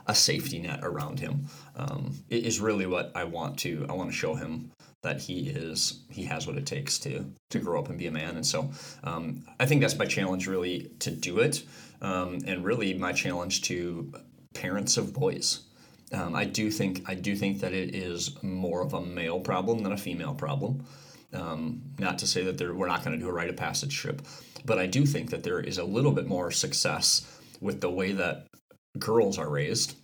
a 0.06 0.14
safety 0.14 0.58
net 0.60 0.80
around 0.82 1.18
him. 1.20 1.46
Um, 1.74 2.14
it 2.30 2.44
is 2.44 2.60
really 2.60 2.86
what 2.86 3.10
I 3.14 3.24
want 3.24 3.58
to. 3.60 3.86
I 3.88 3.92
want 3.92 4.10
to 4.10 4.16
show 4.16 4.34
him 4.34 4.70
that 5.02 5.20
he 5.20 5.48
is 5.48 6.00
he 6.10 6.24
has 6.24 6.46
what 6.46 6.56
it 6.56 6.66
takes 6.66 6.98
to 6.98 7.24
to 7.50 7.58
grow 7.58 7.78
up 7.80 7.88
and 7.88 7.98
be 7.98 8.06
a 8.06 8.10
man. 8.10 8.36
And 8.36 8.46
so 8.46 8.70
um, 9.04 9.44
I 9.60 9.66
think 9.66 9.80
that's 9.80 9.98
my 9.98 10.06
challenge 10.06 10.46
really 10.46 10.90
to 11.00 11.10
do 11.10 11.38
it, 11.38 11.62
um, 12.00 12.38
and 12.46 12.64
really 12.64 12.94
my 12.94 13.12
challenge 13.12 13.62
to 13.62 14.12
parents 14.54 14.96
of 14.96 15.12
boys. 15.12 15.62
Um, 16.12 16.34
I 16.34 16.44
do 16.44 16.70
think 16.70 17.02
I 17.06 17.14
do 17.14 17.36
think 17.36 17.60
that 17.60 17.72
it 17.72 17.94
is 17.94 18.42
more 18.42 18.82
of 18.82 18.94
a 18.94 19.00
male 19.00 19.40
problem 19.40 19.82
than 19.82 19.92
a 19.92 19.96
female 19.96 20.34
problem. 20.34 20.84
Um, 21.32 21.82
not 21.98 22.18
to 22.20 22.26
say 22.26 22.44
that 22.44 22.56
there, 22.56 22.72
we're 22.72 22.86
not 22.86 23.04
going 23.04 23.18
to 23.18 23.22
do 23.22 23.28
a 23.28 23.32
rite 23.32 23.50
of 23.50 23.56
passage 23.56 23.94
trip, 23.96 24.22
but 24.64 24.78
I 24.78 24.86
do 24.86 25.04
think 25.04 25.30
that 25.30 25.42
there 25.42 25.60
is 25.60 25.78
a 25.78 25.84
little 25.84 26.12
bit 26.12 26.26
more 26.26 26.50
success 26.50 27.26
with 27.60 27.80
the 27.80 27.90
way 27.90 28.12
that 28.12 28.46
girls 28.98 29.36
are 29.38 29.48
raised 29.48 29.96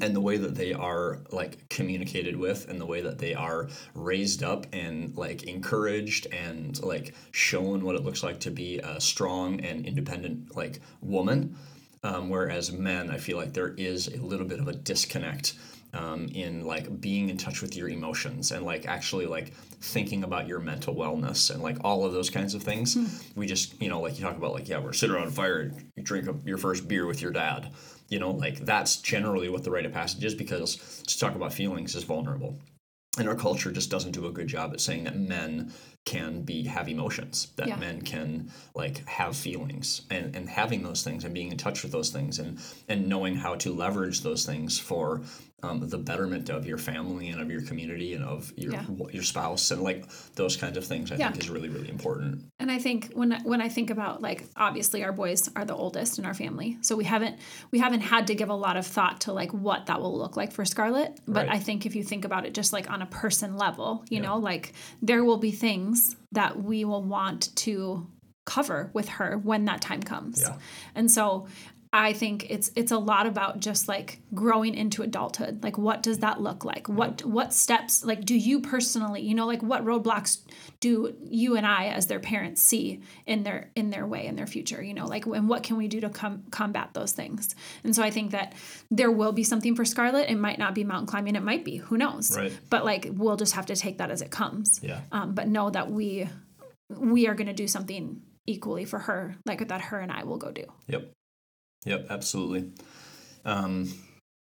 and 0.00 0.14
the 0.14 0.20
way 0.20 0.36
that 0.36 0.54
they 0.54 0.72
are 0.72 1.20
like 1.30 1.68
communicated 1.68 2.36
with 2.36 2.68
and 2.68 2.80
the 2.80 2.86
way 2.86 3.00
that 3.00 3.18
they 3.18 3.34
are 3.34 3.68
raised 3.94 4.42
up 4.42 4.66
and 4.72 5.16
like 5.16 5.44
encouraged 5.44 6.26
and 6.32 6.82
like 6.82 7.14
shown 7.32 7.84
what 7.84 7.94
it 7.94 8.04
looks 8.04 8.22
like 8.22 8.40
to 8.40 8.50
be 8.50 8.78
a 8.78 9.00
strong 9.00 9.60
and 9.60 9.86
independent 9.86 10.56
like 10.56 10.80
woman. 11.00 11.56
Um, 12.04 12.28
whereas 12.28 12.70
men 12.70 13.10
i 13.10 13.18
feel 13.18 13.36
like 13.36 13.52
there 13.52 13.74
is 13.76 14.06
a 14.06 14.18
little 14.18 14.46
bit 14.46 14.60
of 14.60 14.68
a 14.68 14.72
disconnect 14.72 15.54
um, 15.94 16.28
in 16.28 16.64
like 16.64 17.00
being 17.00 17.28
in 17.28 17.36
touch 17.36 17.62
with 17.62 17.76
your 17.76 17.88
emotions 17.88 18.52
and 18.52 18.64
like 18.64 18.86
actually 18.86 19.26
like 19.26 19.52
thinking 19.80 20.24
about 20.24 20.46
your 20.46 20.60
mental 20.60 20.94
wellness 20.94 21.50
and 21.50 21.62
like 21.62 21.78
all 21.82 22.04
of 22.04 22.12
those 22.12 22.30
kinds 22.30 22.54
of 22.54 22.62
things. 22.62 22.96
We 23.34 23.46
just 23.46 23.80
you 23.80 23.88
know 23.88 24.00
like 24.00 24.18
you 24.18 24.24
talk 24.24 24.36
about 24.36 24.52
like 24.52 24.68
yeah 24.68 24.78
we're 24.78 24.92
sitting 24.92 25.16
around 25.16 25.28
a 25.28 25.32
fire 25.32 25.60
and 25.60 25.90
you 25.96 26.02
drink 26.02 26.28
a, 26.28 26.36
your 26.44 26.58
first 26.58 26.86
beer 26.88 27.06
with 27.06 27.22
your 27.22 27.32
dad 27.32 27.70
you 28.08 28.18
know 28.18 28.30
like 28.30 28.58
that's 28.60 28.96
generally 28.96 29.48
what 29.48 29.64
the 29.64 29.70
rite 29.70 29.86
of 29.86 29.92
passage 29.92 30.24
is 30.24 30.34
because 30.34 31.02
to 31.06 31.18
talk 31.18 31.34
about 31.34 31.52
feelings 31.52 31.94
is 31.94 32.04
vulnerable 32.04 32.58
and 33.18 33.28
our 33.28 33.34
culture 33.34 33.72
just 33.72 33.90
doesn't 33.90 34.12
do 34.12 34.26
a 34.26 34.30
good 34.32 34.46
job 34.46 34.72
at 34.72 34.80
saying 34.80 35.04
that 35.04 35.16
men 35.16 35.72
can 36.04 36.42
be 36.42 36.64
have 36.64 36.88
emotions 36.88 37.48
that 37.56 37.68
Yeah. 37.68 37.76
men 37.76 38.00
can 38.02 38.50
like 38.74 39.06
have 39.08 39.36
feelings 39.36 40.02
and 40.10 40.34
and 40.34 40.48
having 40.48 40.82
those 40.82 41.02
things 41.02 41.24
and 41.24 41.34
being 41.34 41.50
in 41.50 41.58
touch 41.58 41.82
with 41.82 41.92
those 41.92 42.10
things 42.10 42.38
and 42.38 42.58
and 42.88 43.08
knowing 43.08 43.36
how 43.36 43.56
to 43.56 43.72
leverage 43.74 44.20
those 44.22 44.46
things 44.46 44.78
for 44.78 45.22
um, 45.62 45.80
the 45.88 45.98
betterment 45.98 46.50
of 46.50 46.66
your 46.66 46.78
family 46.78 47.30
and 47.30 47.40
of 47.40 47.50
your 47.50 47.60
community 47.62 48.14
and 48.14 48.24
of 48.24 48.52
your 48.56 48.72
Yeah. 48.74 48.84
your 49.10 49.24
spouse 49.24 49.70
and 49.72 49.82
like 49.82 50.06
those 50.36 50.56
kinds 50.56 50.76
of 50.76 50.84
things 50.84 51.10
I 51.10 51.16
Yeah. 51.16 51.30
think 51.32 51.42
is 51.42 51.50
really 51.50 51.68
really 51.68 51.88
important. 51.88 52.44
And 52.60 52.70
I 52.70 52.78
think 52.78 53.10
when 53.14 53.32
I- 53.32 53.40
when 53.42 53.60
I 53.60 53.68
think 53.68 53.90
about 53.90 54.22
like 54.22 54.46
obviously 54.56 55.02
our 55.02 55.12
boys 55.12 55.48
are 55.56 55.64
the 55.64 55.74
oldest 55.74 56.18
in 56.18 56.24
our 56.24 56.34
family, 56.34 56.78
so 56.82 56.94
we 56.96 57.04
haven't 57.04 57.36
we 57.72 57.80
haven't 57.80 58.02
had 58.02 58.28
to 58.28 58.34
give 58.36 58.50
a 58.50 58.54
lot 58.54 58.76
of 58.76 58.86
thought 58.86 59.22
to 59.22 59.32
like 59.32 59.52
what 59.52 59.86
that 59.86 60.00
will 60.00 60.16
look 60.16 60.36
like 60.36 60.52
for 60.52 60.64
Scarlett. 60.64 61.18
But 61.26 61.46
Right. 61.48 61.56
I 61.56 61.58
think 61.58 61.86
if 61.86 61.96
you 61.96 62.04
think 62.04 62.24
about 62.24 62.46
it 62.46 62.54
just 62.54 62.72
like 62.72 62.88
on 62.90 63.02
a 63.02 63.06
person 63.06 63.56
level, 63.56 64.04
you 64.10 64.20
know, 64.20 64.38
like 64.38 64.74
there 65.02 65.24
will 65.24 65.38
be 65.38 65.50
things 65.50 66.14
that 66.32 66.62
we 66.62 66.84
will 66.84 67.02
want 67.02 67.54
to 67.56 68.06
cover 68.46 68.90
with 68.94 69.08
her 69.08 69.38
when 69.42 69.64
that 69.66 69.82
time 69.82 70.02
comes. 70.02 70.40
Yeah. 70.40 70.56
And 70.94 71.10
so 71.10 71.46
I 71.92 72.12
think 72.12 72.50
it's 72.50 72.70
it's 72.76 72.92
a 72.92 72.98
lot 72.98 73.26
about 73.26 73.60
just 73.60 73.88
like 73.88 74.20
growing 74.34 74.74
into 74.74 75.02
adulthood. 75.02 75.62
Like 75.62 75.78
what 75.78 76.02
does 76.02 76.18
that 76.18 76.40
look 76.40 76.64
like? 76.64 76.88
What 76.88 77.24
what 77.24 77.54
steps 77.54 78.04
like 78.04 78.24
do 78.24 78.36
you 78.36 78.60
personally, 78.60 79.22
you 79.22 79.34
know, 79.34 79.46
like 79.46 79.62
what 79.62 79.84
roadblocks 79.84 80.42
do 80.80 81.16
you 81.24 81.56
and 81.56 81.66
I 81.66 81.86
as 81.86 82.06
their 82.06 82.20
parents 82.20 82.60
see 82.60 83.00
in 83.26 83.42
their 83.42 83.70
in 83.74 83.88
their 83.88 84.06
way 84.06 84.26
in 84.26 84.36
their 84.36 84.46
future, 84.46 84.82
you 84.82 84.92
know? 84.92 85.06
Like 85.06 85.24
and 85.24 85.48
what 85.48 85.62
can 85.62 85.78
we 85.78 85.88
do 85.88 86.00
to 86.00 86.10
com- 86.10 86.44
combat 86.50 86.90
those 86.92 87.12
things? 87.12 87.54
And 87.84 87.96
so 87.96 88.02
I 88.02 88.10
think 88.10 88.32
that 88.32 88.54
there 88.90 89.10
will 89.10 89.32
be 89.32 89.44
something 89.44 89.74
for 89.74 89.86
Scarlett. 89.86 90.28
It 90.28 90.36
might 90.36 90.58
not 90.58 90.74
be 90.74 90.84
mountain 90.84 91.06
climbing, 91.06 91.36
it 91.36 91.42
might 91.42 91.64
be, 91.64 91.76
who 91.76 91.96
knows. 91.96 92.36
Right. 92.36 92.52
But 92.68 92.84
like 92.84 93.08
we'll 93.10 93.36
just 93.36 93.54
have 93.54 93.66
to 93.66 93.76
take 93.76 93.98
that 93.98 94.10
as 94.10 94.20
it 94.20 94.30
comes. 94.30 94.80
Yeah. 94.82 95.00
Um, 95.10 95.34
but 95.34 95.48
know 95.48 95.70
that 95.70 95.90
we 95.90 96.28
we 96.90 97.28
are 97.28 97.34
going 97.34 97.46
to 97.46 97.54
do 97.54 97.68
something 97.68 98.22
equally 98.46 98.86
for 98.86 98.98
her 98.98 99.36
like 99.44 99.66
that 99.68 99.80
her 99.80 100.00
and 100.00 100.10
I 100.10 100.24
will 100.24 100.38
go 100.38 100.50
do. 100.50 100.64
Yep. 100.86 101.12
Yep. 101.84 102.06
Absolutely. 102.10 102.70
Um, 103.44 103.92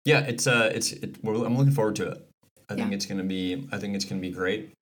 yeah, 0.05 0.21
it's 0.21 0.47
uh, 0.47 0.71
it's 0.73 0.91
it, 0.93 1.23
we're, 1.23 1.45
I'm 1.45 1.57
looking 1.57 1.73
forward 1.73 1.95
to 1.97 2.09
it. 2.11 2.25
I 2.69 2.75
think 2.75 2.93
it's 2.93 3.05
gonna 3.05 3.23
be 3.23 3.67
I 3.71 3.77
think 3.77 3.95
it's 3.95 4.05
gonna 4.05 4.21
be 4.21 4.31
great. 4.31 4.73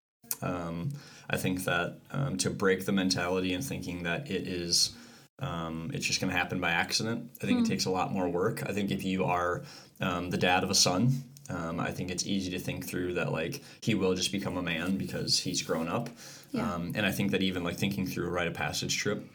Um, 0.42 0.90
I 1.30 1.38
think 1.38 1.64
that 1.66 2.00
um, 2.12 2.38
to 2.38 2.50
break 2.50 2.86
the 2.86 2.92
mentality 2.92 3.54
and 3.54 3.64
thinking 3.64 4.04
that 4.04 4.30
it 4.30 4.48
is 4.48 4.96
um, 5.40 5.92
it's 5.94 6.06
just 6.06 6.22
gonna 6.22 6.34
happen 6.34 6.60
by 6.60 6.72
accident. 6.72 7.30
I 7.42 7.46
think 7.46 7.66
it 7.66 7.70
takes 7.70 7.86
a 7.86 7.90
lot 7.90 8.12
more 8.14 8.28
work. 8.30 8.64
I 8.70 8.74
think 8.74 8.92
if 8.92 9.04
you 9.04 9.26
are 9.26 9.64
um, 10.02 10.30
the 10.30 10.38
dad 10.38 10.64
of 10.64 10.70
a 10.70 10.76
son. 10.76 11.24
Um, 11.50 11.80
I 11.80 11.92
think 11.92 12.12
it's 12.12 12.26
easy 12.28 12.52
to 12.52 12.60
think 12.60 12.86
through 12.86 13.14
that 13.14 13.32
like 13.32 13.64
he 13.82 13.96
will 13.96 14.14
just 14.16 14.34
become 14.34 14.58
a 14.58 14.62
man 14.62 14.98
because 14.98 15.40
he's 15.40 15.62
grown 15.62 15.88
up, 15.88 16.10
Yeah. 16.52 16.74
um, 16.74 16.92
and 16.94 17.06
I 17.06 17.12
think 17.14 17.32
that 17.32 17.42
even 17.42 17.64
like 17.64 17.78
thinking 17.78 18.06
through 18.06 18.28
a 18.28 18.30
rite 18.30 18.48
of 18.50 18.54
passage 18.54 18.98
trip, 18.98 19.26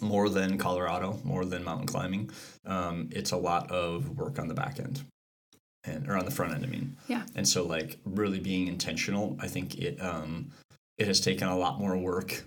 more 0.00 0.28
than 0.28 0.58
Colorado, 0.58 1.18
more 1.24 1.44
than 1.44 1.64
mountain 1.64 1.86
climbing. 1.86 2.30
Um, 2.64 3.08
it's 3.12 3.32
a 3.32 3.36
lot 3.36 3.70
of 3.70 4.16
work 4.16 4.38
on 4.38 4.48
the 4.48 4.54
back 4.54 4.78
end, 4.78 5.02
and 5.84 6.08
or 6.08 6.16
on 6.16 6.24
the 6.24 6.30
front 6.30 6.54
end. 6.54 6.64
I 6.64 6.68
mean, 6.68 6.96
Yeah. 7.08 7.24
And 7.34 7.46
so, 7.46 7.64
like, 7.64 7.98
really 8.04 8.40
being 8.40 8.68
intentional. 8.68 9.36
I 9.40 9.48
think 9.48 9.78
it 9.78 10.00
um, 10.00 10.52
it 10.98 11.06
has 11.06 11.20
taken 11.20 11.48
a 11.48 11.56
lot 11.56 11.78
more 11.78 11.96
work 11.96 12.44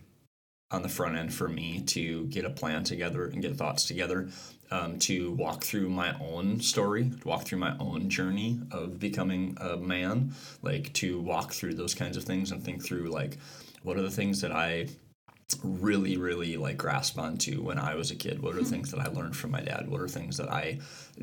on 0.72 0.84
the 0.84 0.90
front 0.90 1.18
end 1.18 1.34
for 1.34 1.48
me 1.48 1.82
to 1.82 2.26
get 2.26 2.46
a 2.46 2.50
plan 2.50 2.84
together 2.84 3.26
and 3.26 3.42
get 3.42 3.56
thoughts 3.56 3.86
together. 3.86 4.30
Um, 4.72 5.00
to 5.00 5.32
walk 5.32 5.64
through 5.64 5.90
my 5.90 6.16
own 6.20 6.60
story, 6.60 7.10
to 7.10 7.28
walk 7.28 7.42
through 7.42 7.58
my 7.58 7.76
own 7.80 8.08
journey 8.08 8.60
of 8.70 9.00
becoming 9.00 9.58
a 9.60 9.78
man, 9.78 10.36
like 10.62 10.94
to 10.94 11.20
walk 11.20 11.54
through 11.54 11.74
those 11.74 11.96
kinds 11.96 12.18
of 12.18 12.24
things 12.24 12.52
and 12.52 12.64
think 12.64 12.86
through 12.86 13.10
like 13.10 13.40
what 13.82 13.98
are 13.98 14.04
the 14.04 14.12
things 14.12 14.42
that 14.42 14.52
I 14.52 14.90
really, 15.64 16.18
really 16.18 16.58
like 16.58 16.78
grasp 16.78 17.18
onto 17.18 17.62
when 17.64 17.80
I 17.80 17.96
was 17.96 18.12
a 18.12 18.16
kid? 18.16 18.42
What 18.42 18.56
are 18.56 18.60
the 18.60 18.66
things 18.70 18.92
that 18.92 19.00
I 19.00 19.08
learned 19.08 19.36
from 19.36 19.52
my 19.52 19.62
dad? 19.62 19.88
What 19.90 20.02
are 20.02 20.08
things 20.08 20.38
that 20.38 20.50
I 20.50 20.80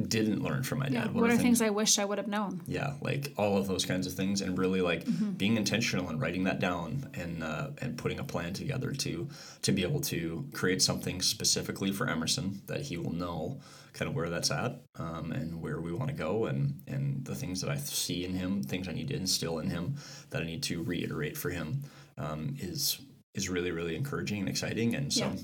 didn't 0.09 0.43
learn 0.43 0.63
from 0.63 0.81
my 0.81 0.89
dad? 0.89 1.11
Yeah. 1.15 1.21
What, 1.21 1.31
are 1.31 1.37
things 1.37 1.63
I 1.63 1.71
wish 1.71 1.99
I 1.99 2.05
would 2.05 2.19
have 2.19 2.27
known? 2.29 2.61
yeah, 2.67 2.95
like 3.01 3.33
all 3.37 3.57
of 3.57 3.67
those 3.69 3.85
kinds 3.85 4.07
of 4.07 4.15
things, 4.15 4.41
and 4.41 4.59
really 4.59 4.81
like 4.81 5.05
Mm-hmm. 5.07 5.31
being 5.33 5.57
intentional 5.57 6.09
and 6.09 6.21
writing 6.21 6.45
that 6.45 6.59
down 6.59 7.09
and 7.15 7.43
uh, 7.45 7.69
and 7.79 7.97
putting 7.97 8.19
a 8.19 8.25
plan 8.25 8.53
together 8.53 8.91
to 8.93 9.29
to 9.63 9.73
be 9.73 9.83
able 9.83 10.01
to 10.01 10.45
create 10.53 10.83
something 10.83 11.23
specifically 11.23 11.93
for 11.93 12.09
Emerson 12.09 12.61
that 12.67 12.81
he 12.83 12.97
will 12.97 13.13
know 13.13 13.61
kind 13.93 14.09
of 14.11 14.17
where 14.17 14.29
that's 14.29 14.51
at 14.51 14.81
um, 14.99 15.33
and 15.33 15.63
where 15.63 15.81
we 15.81 15.93
want 15.93 16.09
to 16.11 16.17
go 16.17 16.47
and 16.47 16.83
and 16.89 17.25
the 17.25 17.35
things 17.35 17.61
that 17.61 17.71
I 17.71 17.77
see 17.77 18.25
in 18.25 18.35
him, 18.35 18.63
things 18.63 18.89
I 18.89 18.93
need 18.93 19.09
to 19.09 19.17
instill 19.17 19.59
in 19.61 19.71
him 19.71 19.95
that 20.31 20.43
I 20.43 20.45
need 20.45 20.63
to 20.65 20.83
reiterate 20.83 21.37
for 21.37 21.51
him 21.51 21.85
um, 22.19 22.57
is 22.59 22.99
is 23.37 23.49
really 23.49 23.71
really 23.71 23.95
encouraging 23.97 24.41
and 24.41 24.49
exciting, 24.49 24.95
and 24.97 25.13
so 25.13 25.27
Yeah. 25.27 25.37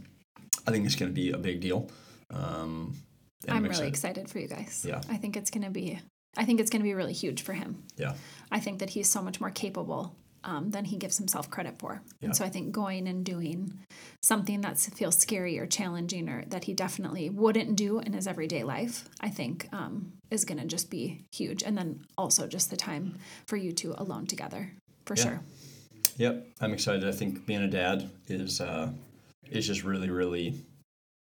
I 0.66 0.70
think 0.72 0.86
it's 0.86 0.96
going 0.96 1.10
to 1.10 1.14
be 1.14 1.30
a 1.30 1.38
big 1.38 1.60
deal. 1.60 1.88
Um, 2.30 2.94
and 3.46 3.56
I'm 3.56 3.64
really 3.64 3.88
excited 3.88 4.28
for 4.28 4.38
you 4.38 4.48
guys. 4.48 4.84
Yeah. 4.88 5.00
I 5.08 5.16
think 5.16 5.36
it's 5.36 5.50
going 5.50 5.64
to 5.64 5.70
be 5.70 6.00
I 6.36 6.44
think 6.46 6.60
it's 6.60 6.70
going 6.70 6.80
to 6.80 6.84
be 6.84 6.94
really 6.94 7.12
huge 7.12 7.42
for 7.42 7.52
him. 7.52 7.84
Yeah, 7.96 8.14
I 8.50 8.58
think 8.58 8.78
that 8.78 8.90
he's 8.90 9.08
so 9.08 9.20
much 9.20 9.38
more 9.40 9.50
capable 9.50 10.16
um, 10.44 10.70
than 10.70 10.86
he 10.86 10.96
gives 10.96 11.18
himself 11.18 11.50
credit 11.50 11.78
for. 11.78 12.00
Yeah. 12.20 12.28
And 12.28 12.36
so 12.36 12.44
I 12.44 12.48
think 12.48 12.72
going 12.72 13.06
and 13.06 13.22
doing 13.24 13.78
something 14.22 14.62
that 14.62 14.78
feels 14.78 15.16
scary 15.18 15.58
or 15.58 15.66
challenging 15.66 16.28
or 16.30 16.44
that 16.46 16.64
he 16.64 16.72
definitely 16.74 17.28
wouldn't 17.28 17.76
do 17.76 17.98
in 18.00 18.14
his 18.14 18.26
everyday 18.26 18.64
life, 18.64 19.08
I 19.20 19.28
think 19.28 19.68
um, 19.72 20.14
is 20.30 20.44
going 20.46 20.58
to 20.58 20.66
just 20.66 20.90
be 20.90 21.26
huge. 21.32 21.62
And 21.62 21.76
then 21.76 22.00
also 22.16 22.46
just 22.46 22.70
the 22.70 22.76
time 22.76 23.18
for 23.46 23.56
you 23.56 23.72
two 23.72 23.94
alone 23.98 24.26
together, 24.26 24.72
for 25.04 25.14
Yeah. 25.16 25.22
sure. 25.22 25.40
Yep, 26.18 26.46
I'm 26.60 26.72
excited. 26.72 27.06
I 27.08 27.12
think 27.12 27.46
being 27.46 27.62
a 27.62 27.68
dad 27.68 28.10
is 28.28 28.60
uh, 28.60 28.90
is 29.50 29.66
just 29.66 29.84
really, 29.84 30.10
really 30.10 30.54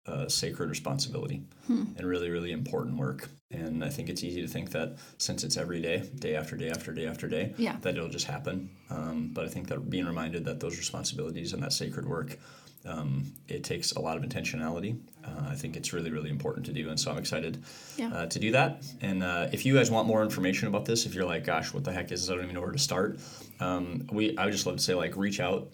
uh, 0.06 0.28
sacred 0.28 0.68
responsibility 0.68 1.42
Hmm. 1.66 1.84
and 1.96 2.06
really, 2.06 2.28
really 2.30 2.50
important 2.52 2.96
work. 2.96 3.28
And 3.52 3.84
I 3.84 3.88
think 3.88 4.08
it's 4.08 4.24
easy 4.24 4.40
to 4.42 4.48
think 4.48 4.70
that 4.70 4.96
since 5.18 5.44
it's 5.44 5.56
every 5.56 5.80
day, 5.80 6.02
day 6.18 6.34
after 6.34 6.56
day 6.56 6.70
after 6.70 6.92
day 6.92 7.06
after 7.06 7.28
day, 7.28 7.54
Yeah. 7.56 7.76
that 7.82 7.94
it'll 7.96 8.08
just 8.08 8.26
happen. 8.26 8.70
Um, 8.90 9.30
but 9.32 9.44
I 9.44 9.48
think 9.48 9.68
that 9.68 9.88
being 9.90 10.06
reminded 10.06 10.44
that 10.46 10.58
those 10.58 10.76
responsibilities 10.78 11.52
and 11.52 11.62
that 11.62 11.72
sacred 11.72 12.06
work, 12.08 12.36
um, 12.86 13.32
it 13.48 13.62
takes 13.64 13.92
a 13.92 14.00
lot 14.00 14.16
of 14.16 14.22
intentionality. 14.22 14.98
Uh, 15.24 15.48
I 15.50 15.54
think 15.54 15.76
it's 15.76 15.92
really, 15.92 16.10
really 16.10 16.30
important 16.30 16.66
to 16.66 16.72
do. 16.72 16.88
And 16.88 16.98
so 16.98 17.10
I'm 17.10 17.18
excited 17.18 17.62
Yeah. 17.96 18.12
uh, 18.12 18.26
to 18.26 18.38
do 18.38 18.50
that. 18.52 18.82
And 19.00 19.22
uh, 19.22 19.48
if 19.52 19.64
you 19.64 19.74
guys 19.74 19.90
want 19.90 20.08
more 20.08 20.22
information 20.22 20.68
about 20.68 20.84
this, 20.84 21.06
if 21.06 21.14
you're 21.14 21.24
like, 21.24 21.44
gosh, 21.44 21.72
what 21.72 21.84
the 21.84 21.92
heck 21.92 22.10
is 22.10 22.22
this? 22.22 22.30
I 22.30 22.34
don't 22.34 22.42
even 22.44 22.54
know 22.54 22.60
where 22.60 22.72
to 22.72 22.78
start. 22.78 23.20
Um, 23.60 24.06
we, 24.12 24.36
I 24.36 24.44
would 24.46 24.52
just 24.52 24.66
love 24.66 24.76
to 24.76 24.82
say, 24.82 24.94
like, 24.94 25.16
reach 25.16 25.38
out. 25.38 25.72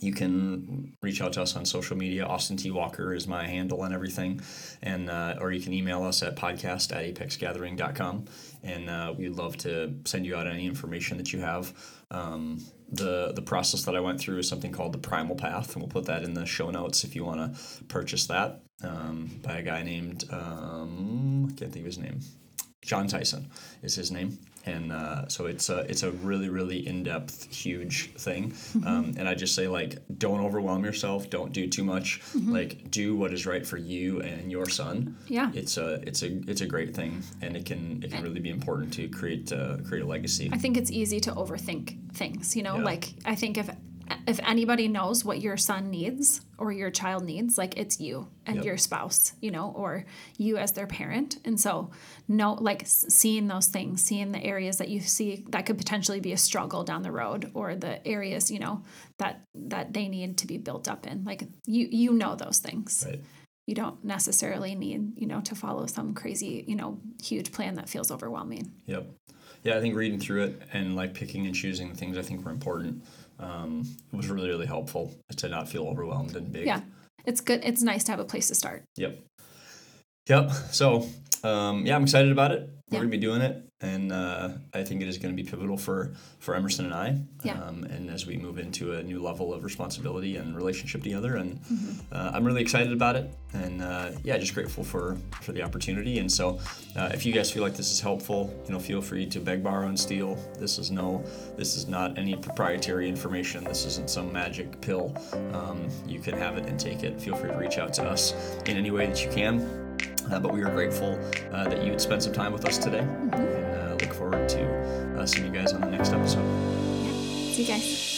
You 0.00 0.12
can 0.12 0.92
reach 1.02 1.20
out 1.20 1.32
to 1.32 1.42
us 1.42 1.56
on 1.56 1.64
social 1.64 1.96
media. 1.96 2.24
Austin 2.24 2.56
T. 2.56 2.70
Walker 2.70 3.14
is 3.14 3.26
my 3.26 3.44
handle 3.46 3.82
and 3.82 3.92
everything. 3.92 4.40
And, 4.82 5.10
uh, 5.10 5.36
or 5.40 5.50
you 5.50 5.60
can 5.60 5.72
email 5.72 6.04
us 6.04 6.22
at 6.22 6.36
podcast 6.36 6.94
at 6.94 7.14
apexgathering.com. 7.14 8.26
And 8.62 8.88
uh, 8.90 9.14
we'd 9.18 9.34
love 9.34 9.56
to 9.58 9.94
send 10.04 10.24
you 10.24 10.36
out 10.36 10.46
any 10.46 10.66
information 10.66 11.16
that 11.16 11.32
you 11.32 11.40
have. 11.40 11.72
Um, 12.12 12.64
the, 12.90 13.32
the 13.34 13.42
process 13.42 13.84
that 13.84 13.94
I 13.94 14.00
went 14.00 14.18
through 14.20 14.38
is 14.38 14.48
something 14.48 14.72
called 14.72 14.92
the 14.92 14.98
Primal 14.98 15.36
Path, 15.36 15.74
and 15.74 15.82
we'll 15.82 15.90
put 15.90 16.06
that 16.06 16.22
in 16.22 16.34
the 16.34 16.46
show 16.46 16.70
notes 16.70 17.04
if 17.04 17.14
you 17.14 17.24
want 17.24 17.54
to 17.54 17.84
purchase 17.84 18.26
that 18.26 18.62
um, 18.82 19.40
by 19.42 19.58
a 19.58 19.62
guy 19.62 19.82
named, 19.82 20.24
um, 20.30 21.48
I 21.50 21.58
can't 21.58 21.72
think 21.72 21.82
of 21.82 21.86
his 21.86 21.98
name. 21.98 22.20
Jon 22.82 23.06
Tyson 23.06 23.50
is 23.82 23.94
his 23.94 24.10
name, 24.10 24.38
and 24.68 24.92
uh, 24.92 25.28
so 25.28 25.46
it's 25.46 25.68
a 25.70 25.78
it's 25.90 26.02
a 26.02 26.10
really 26.28 26.48
really 26.48 26.86
in 26.86 27.02
depth 27.02 27.52
huge 27.52 28.12
thing. 28.14 28.52
Um, 28.84 29.14
and 29.18 29.28
I 29.28 29.34
just 29.34 29.54
say 29.54 29.66
like, 29.68 29.98
don't 30.18 30.40
overwhelm 30.40 30.84
yourself. 30.84 31.30
Don't 31.30 31.52
do 31.52 31.66
too 31.66 31.84
much. 31.84 32.20
Like, 32.34 32.90
do 32.90 33.16
what 33.16 33.32
is 33.32 33.46
right 33.46 33.66
for 33.66 33.76
you 33.76 34.20
and 34.20 34.50
your 34.50 34.68
son. 34.68 35.16
Yeah. 35.26 35.50
It's 35.54 35.76
a 35.76 36.00
it's 36.08 36.22
a 36.22 36.30
it's 36.50 36.60
a 36.60 36.66
great 36.66 36.94
thing, 36.94 37.22
and 37.42 37.56
it 37.56 37.64
can 37.64 38.02
it 38.02 38.10
can 38.10 38.22
really 38.22 38.40
be 38.40 38.50
important 38.50 38.92
to 38.94 39.08
create 39.08 39.52
uh, 39.52 39.78
create 39.88 40.02
a 40.02 40.06
legacy. 40.06 40.50
I 40.52 40.58
think 40.58 40.76
it's 40.76 40.90
easy 40.90 41.20
to 41.20 41.32
overthink 41.32 41.96
things, 42.12 42.56
you 42.56 42.62
know? 42.62 42.76
Yeah. 42.76 42.84
Like 42.84 43.14
I 43.24 43.34
think 43.34 43.58
if 43.58 43.68
if 44.26 44.40
anybody 44.42 44.88
knows 44.88 45.24
what 45.24 45.40
your 45.40 45.56
son 45.56 45.90
needs 45.90 46.40
or 46.58 46.72
your 46.72 46.90
child 46.90 47.24
needs, 47.24 47.56
like 47.58 47.76
it's 47.78 48.00
you 48.00 48.28
and 48.46 48.56
Yep. 48.56 48.64
your 48.64 48.76
spouse, 48.76 49.32
you 49.40 49.50
know, 49.50 49.72
or 49.76 50.04
you 50.36 50.56
as 50.56 50.72
their 50.72 50.86
parent. 50.86 51.38
And 51.44 51.58
so 51.60 51.90
no 52.26 52.54
like 52.54 52.82
seeing 52.84 53.46
those 53.46 53.66
things, 53.66 54.02
seeing 54.04 54.32
the 54.32 54.42
areas 54.44 54.78
that 54.78 54.88
you 54.88 55.00
see 55.00 55.44
that 55.50 55.66
could 55.66 55.78
potentially 55.78 56.20
be 56.20 56.32
a 56.32 56.36
struggle 56.36 56.84
down 56.84 57.02
the 57.02 57.12
road 57.12 57.50
or 57.54 57.74
the 57.74 58.06
areas, 58.06 58.50
you 58.50 58.58
know, 58.58 58.82
that 59.18 59.42
that 59.54 59.92
they 59.92 60.08
need 60.08 60.38
to 60.38 60.46
be 60.46 60.58
built 60.58 60.88
up 60.88 61.06
in. 61.06 61.24
Like 61.24 61.42
you 61.66 61.88
you 61.90 62.12
know 62.12 62.34
those 62.34 62.58
things. 62.58 63.04
Right. 63.06 63.20
You 63.66 63.74
don't 63.74 64.02
necessarily 64.02 64.74
need, 64.74 65.18
you 65.18 65.26
know, 65.26 65.42
to 65.42 65.54
follow 65.54 65.84
some 65.86 66.14
crazy, 66.14 66.64
you 66.66 66.74
know, 66.74 66.98
huge 67.22 67.52
plan 67.52 67.74
that 67.74 67.88
feels 67.88 68.10
overwhelming. 68.10 68.72
Yep. 68.86 69.10
Yeah, 69.62 69.76
I 69.76 69.80
think 69.80 69.94
reading 69.94 70.18
through 70.18 70.44
it 70.44 70.62
and 70.72 70.96
like 70.96 71.12
picking 71.14 71.44
and 71.46 71.54
choosing 71.54 71.90
the 71.90 71.94
things 71.94 72.16
I 72.16 72.22
think 72.22 72.44
were 72.44 72.50
important 72.50 73.04
um, 73.38 73.84
was 74.12 74.28
really 74.28 74.48
really 74.48 74.66
helpful 74.66 75.14
to 75.36 75.48
not 75.48 75.68
feel 75.68 75.86
overwhelmed 75.86 76.36
and 76.36 76.52
big. 76.52 76.66
Yeah. 76.66 76.80
It's 77.24 77.40
good. 77.40 77.60
It's 77.64 77.82
nice 77.82 78.04
to 78.04 78.12
have 78.12 78.20
a 78.20 78.24
place 78.24 78.48
to 78.48 78.54
start. 78.54 78.84
Yep. 78.96 79.18
Yep. 80.28 80.50
So, 80.70 81.06
um, 81.44 81.84
yeah, 81.86 81.94
I'm 81.96 82.02
excited 82.04 82.32
about 82.32 82.52
it. 82.52 82.68
We're 82.90 82.96
Yeah. 82.96 82.98
gonna 83.00 83.10
be 83.10 83.18
doing 83.18 83.42
it. 83.42 83.67
And 83.80 84.12
uh, 84.12 84.50
I 84.74 84.82
think 84.82 85.02
it 85.02 85.08
is 85.08 85.18
going 85.18 85.36
to 85.36 85.40
be 85.40 85.48
pivotal 85.48 85.76
for 85.76 86.12
for 86.40 86.54
Emerson 86.54 86.86
and 86.86 86.94
I. 86.94 87.20
Yeah. 87.44 87.62
Um, 87.62 87.84
and 87.84 88.10
as 88.10 88.26
we 88.26 88.36
move 88.36 88.58
into 88.58 88.94
a 88.94 89.02
new 89.02 89.22
level 89.22 89.54
of 89.54 89.62
responsibility 89.62 90.36
and 90.36 90.56
relationship 90.56 91.02
together, 91.02 91.36
and 91.36 91.60
uh, 92.10 92.32
I'm 92.34 92.44
really 92.44 92.60
excited 92.60 92.92
about 92.92 93.14
it. 93.14 93.30
And 93.52 93.80
uh, 93.80 94.10
yeah, 94.24 94.36
just 94.38 94.54
grateful 94.54 94.82
for 94.82 95.16
for 95.42 95.52
the 95.52 95.62
opportunity. 95.62 96.18
And 96.18 96.30
so, 96.30 96.58
uh, 96.96 97.10
if 97.12 97.24
you 97.24 97.32
guys 97.32 97.52
feel 97.52 97.62
like 97.62 97.76
this 97.76 97.92
is 97.92 98.00
helpful, 98.00 98.52
you 98.66 98.72
know, 98.72 98.80
feel 98.80 99.00
free 99.00 99.26
to 99.26 99.38
beg, 99.38 99.62
borrow, 99.62 99.86
and 99.86 99.98
steal. 99.98 100.34
This 100.58 100.78
is 100.78 100.90
no, 100.90 101.24
this 101.56 101.76
is 101.76 101.86
not 101.86 102.18
any 102.18 102.34
proprietary 102.34 103.08
information. 103.08 103.62
This 103.62 103.84
isn't 103.84 104.10
some 104.10 104.32
magic 104.32 104.80
pill. 104.80 105.16
Um, 105.52 105.88
you 106.06 106.18
can 106.18 106.36
have 106.36 106.58
it 106.58 106.66
and 106.66 106.80
take 106.80 107.04
it. 107.04 107.20
Feel 107.20 107.36
free 107.36 107.50
to 107.50 107.56
reach 107.56 107.78
out 107.78 107.92
to 107.94 108.04
us 108.04 108.34
in 108.66 108.76
any 108.76 108.90
way 108.90 109.06
that 109.06 109.24
you 109.24 109.30
can. 109.30 109.86
Uh, 110.30 110.38
but 110.38 110.52
we 110.52 110.62
are 110.62 110.70
grateful 110.70 111.18
uh, 111.52 111.64
that 111.68 111.82
you 111.82 111.90
would 111.90 112.00
spend 112.00 112.22
some 112.22 112.34
time 112.34 112.52
with 112.52 112.66
us 112.66 112.76
today 112.76 113.06
look 113.32 113.67
forward 114.30 114.48
to 114.48 115.18
uh, 115.18 115.26
seeing 115.26 115.46
you 115.46 115.60
guys 115.60 115.72
on 115.72 115.80
the 115.80 115.90
next 115.90 116.12
episode. 116.12 116.44
Yeah. 117.04 117.12
See 117.52 117.62
you 117.62 117.68
guys. 117.68 118.17